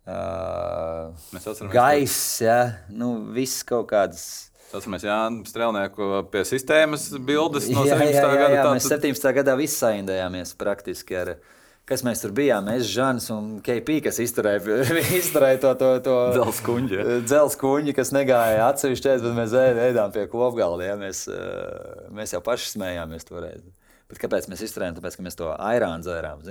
[0.10, 4.24] Uh, Mēs atceramies, Gaiss, ja, nu, viss kaut kādas.
[4.70, 8.16] Atceramies Jānu Strēlnieku pie sistēmas bildes no jā, 17.
[8.16, 8.50] jā, jā, gada.
[8.58, 9.32] jā, tā mēs tad- 17.
[9.40, 11.34] gadā visi saindējāmies praktiski ar.
[11.90, 12.68] Kas mēs tur bijām?
[12.70, 14.62] Mēs, Žants un KP, kas izturēja,
[15.22, 17.00] izturēja to, to, to Dzelzs kuņģi.
[17.30, 20.86] Dzelzs kuņģi, kas negāja atsevišķi, bet mēs ēd- ēdām pie kopgalda.
[20.92, 20.98] Ja?
[21.02, 21.24] Mēs,
[22.14, 23.66] mēs jau paši smējāmies toreiz.
[24.10, 24.96] Bet kāpēc mēs izturējām?
[24.98, 26.40] Tāpēc, ka mēs to airānu dzērām.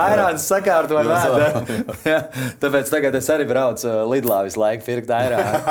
[0.00, 1.76] Airāns sakārtoja vēdu.
[2.10, 2.26] Ja?
[2.58, 5.62] Tāpēc tagad es arī braucu eh, Lidlā visu laiku pirkt airānu.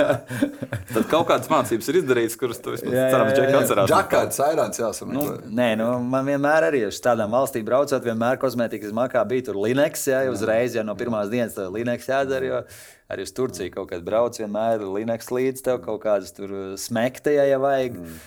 [0.94, 3.44] Tad kaut kādas mācības ir izdarītas, kuras tu vismaz cerams, jā.
[3.58, 3.92] atcerās.
[3.92, 5.34] Džakards, Airāns jāsameklē.
[5.42, 9.60] Nu, nē, nu, man vienmēr arī uz tādām valstīm braucot, vienmēr kosmētikas makā bija tur
[9.66, 10.06] Linux.
[10.08, 12.48] Jā, uzreiz jau no pirmās dienas Linux jādara.
[12.48, 12.62] Jo
[13.10, 17.34] arī uz Turciju kaut kad brauc, vienmēr ir Linux līdzi tev kaut kādas tur smekta,
[17.34, 17.98] ja, ja vajag.
[17.98, 18.20] Mm.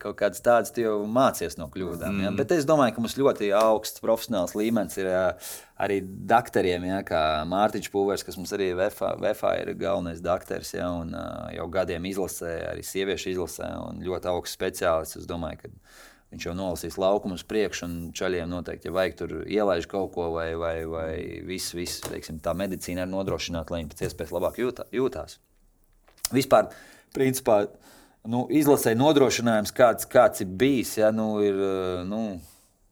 [0.00, 2.14] Kaut kādas tādas jau mācies no kļūdām.
[2.14, 2.22] Mm.
[2.24, 2.30] Ja?
[2.32, 5.26] Bet es domāju, ka mums ļoti augsts profesionāls līmenis ir ā,
[5.84, 5.98] arī
[6.30, 7.02] doktoriem, ja?
[7.04, 7.20] kā
[7.50, 10.88] Mārtiņš Pūvers, kas mums arī VFA, VFA ir galvenais doktors, ja?
[10.88, 11.12] un
[11.52, 15.20] jau gadiem izlasē, arī sieviešu izlasē, un ļoti augsts speciālists.
[15.20, 15.74] Es domāju, ka
[16.28, 20.26] Viņš jau nolasīs laukumu uz priekšu, un čaļiem noteikti, ja vajag tur ielaiž kaut ko,
[20.34, 21.12] vai, vai, vai
[21.48, 25.38] viss, teiksim, tā medicīna ir nodrošināta, lai viņi pēc iespējas labāk jūtā, jūtās.
[26.36, 26.68] vispār,
[27.16, 27.62] principā,
[28.28, 30.98] nu, izlasē nodrošinājums, kāds, kāds ir bijis.
[31.00, 31.64] Ja, nu, ir,
[32.08, 32.22] nu,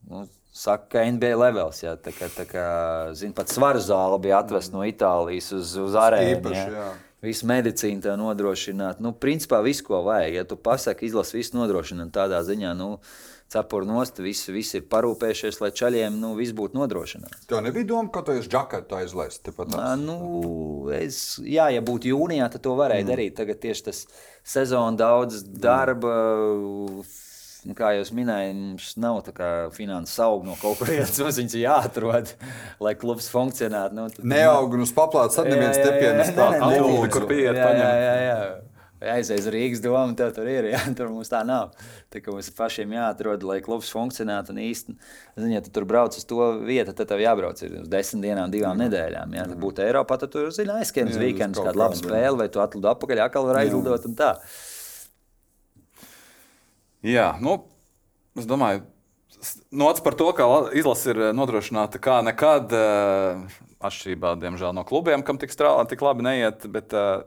[0.09, 0.25] nu,
[0.57, 2.67] Saka, ka NBA levels, ja, tā kā, tā kā
[3.13, 6.39] zin, pat svaru zāle bija atvesta no Itālijas uz, uz arēnu.
[6.39, 6.79] Īpaši, ja.
[6.79, 6.87] jā.
[7.25, 8.99] Visu medicīnu tā nodrošināt.
[9.01, 10.35] Nu, principā visu, ko vajag.
[10.37, 12.99] Ja tu pasaki, izlasi visu nodrošināt tādā ziņā, nu,
[13.49, 17.47] cepuru nost, visi, visi ir parūpējušies, lai čaļiem nu, viss būtu nodrošināts.
[17.49, 19.41] Tev nebija doma, ka tu esi džaketu aizlaist.
[19.47, 20.03] tepat Ā, tās?
[20.03, 20.17] Nu,
[20.93, 23.13] es, jā, ja būtu jūnijā, tad to varēja mm.
[23.13, 23.37] darīt.
[23.39, 24.03] Tagad tieši tas
[24.45, 26.17] sezona daudz darba.
[27.65, 31.17] Nu, kā jau minēju, mums nav tā kā finanses aug no kaut kurienes.
[31.23, 32.31] Mums viņas ir jāatrod,
[32.83, 33.97] lai klubs funkcionētu.
[33.97, 37.11] Nu, tad- Neaug un uz paplātes tad neviens Jā, jā, jā, nepienes jā, tā nelūdzu.
[37.17, 37.83] kur pieiet, jā, paņem.
[37.83, 38.63] jā, jā, jā.
[38.97, 40.71] Aizies uz Rīgas domu, tev tur ir.
[40.73, 41.75] Jā, tur mums tā nav.
[42.09, 44.55] Tā kā mums pašiem jāatrod, lai klubs funkcionētu.
[44.55, 48.25] Un īstenībā, ja tu tur brauc uz to vietu, tad tev jābrauc ir uz desmit
[48.25, 49.35] dienām, divām nedēļām.
[49.37, 52.01] Ja būtu Eiropā, tad tur zini, aizskrien uz Jā, kaut kāda laba jā.
[52.01, 54.31] spēle, vai tu atlido atpakaļ, atkal var aizlidot un tā.
[54.33, 54.76] Jā,
[57.39, 57.55] nu,
[58.37, 58.83] es domāju,
[59.71, 62.73] nots par to, ka la- izlase ir nodrošināta kā nekad.
[62.73, 67.21] eh, Atšķirībā, diemžēl, no klubiem, kam tik, strālā, tik labi neiet, bet uh,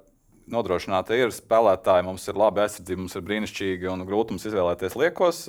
[0.51, 2.03] nodrošināta ir spēlētāji.
[2.09, 5.45] Mums ir labi aizsardzība, mums ir brīnišķīgi un grūti mums izvēlēties liekos.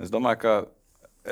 [0.00, 0.52] Es domāju, ka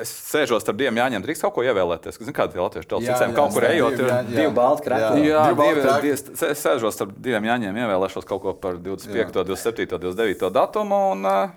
[0.03, 2.19] es sēžos starp diviem jāņem, drīkst kaut ko ievēlēties.
[2.19, 3.95] Zinu, kādi ir latviešu Jā, tautsacēm, jā, kaut kur jā, ejot.
[3.95, 4.35] ir- jā, jā.
[4.35, 5.23] Divi balti krakli.
[5.23, 6.11] Jā, Divi balti
[6.51, 10.99] es sēžos starp diviem jāņem, ievēlēšos kaut ko par 25, 27, 29 datumu.
[11.15, 11.49] Un, uh,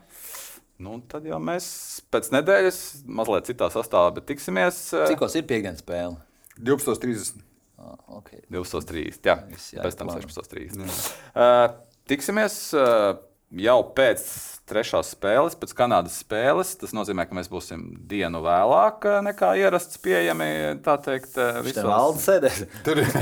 [0.82, 1.66] nu, tad jau mēs
[2.12, 2.78] pēc nedēļas,
[3.20, 6.16] mazliet citā sastāvā, bet tiksimies uh, Cikos ir piekdienas spēle?
[6.60, 7.42] 12.30.
[7.82, 8.42] Ah, okay.
[8.52, 9.26] 12.30.
[9.26, 10.48] Jā, Viss pēc tam jāizplāno.
[10.78, 11.12] 16.30.
[11.34, 11.76] Uh,
[12.10, 13.16] tiksimies uh,
[13.62, 14.26] jau pēc
[14.72, 16.72] trešās spēles, pēc Kanādas spēles.
[16.80, 20.48] Tas nozīmē, ka mēs būsim dienu vēlāk uh, nekā ierasts pieejami.
[20.84, 22.62] Tā teikt, visos- tam valda sēdēs.
[22.88, 23.12] Tur ir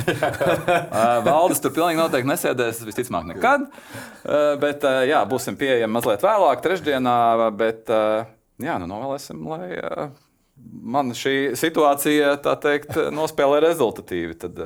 [0.91, 3.67] Uh, Valdis tur pilnīgi noteikti nesēdēs, visticamāk, nekad.
[4.63, 7.15] Bet, jā, būsim pieejami mazliet vēlāk, trešdienā.
[7.59, 10.11] Bet, jā, nu novēlēsim, lai
[10.95, 14.37] man šī situācija, tā teikt, nospēlē rezultatīvi.
[14.45, 14.61] Tad,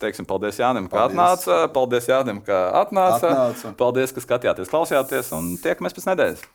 [0.00, 1.18] teiksim, paldies Jānim, ka Paldies.
[1.18, 1.58] atnāca.
[1.74, 3.32] Paldies Jānim, ka atnāca.
[3.32, 3.74] Atnāca.
[3.78, 6.46] Paldies, ka skatījāties, klausījāties un tiekamies pēc nedēļas.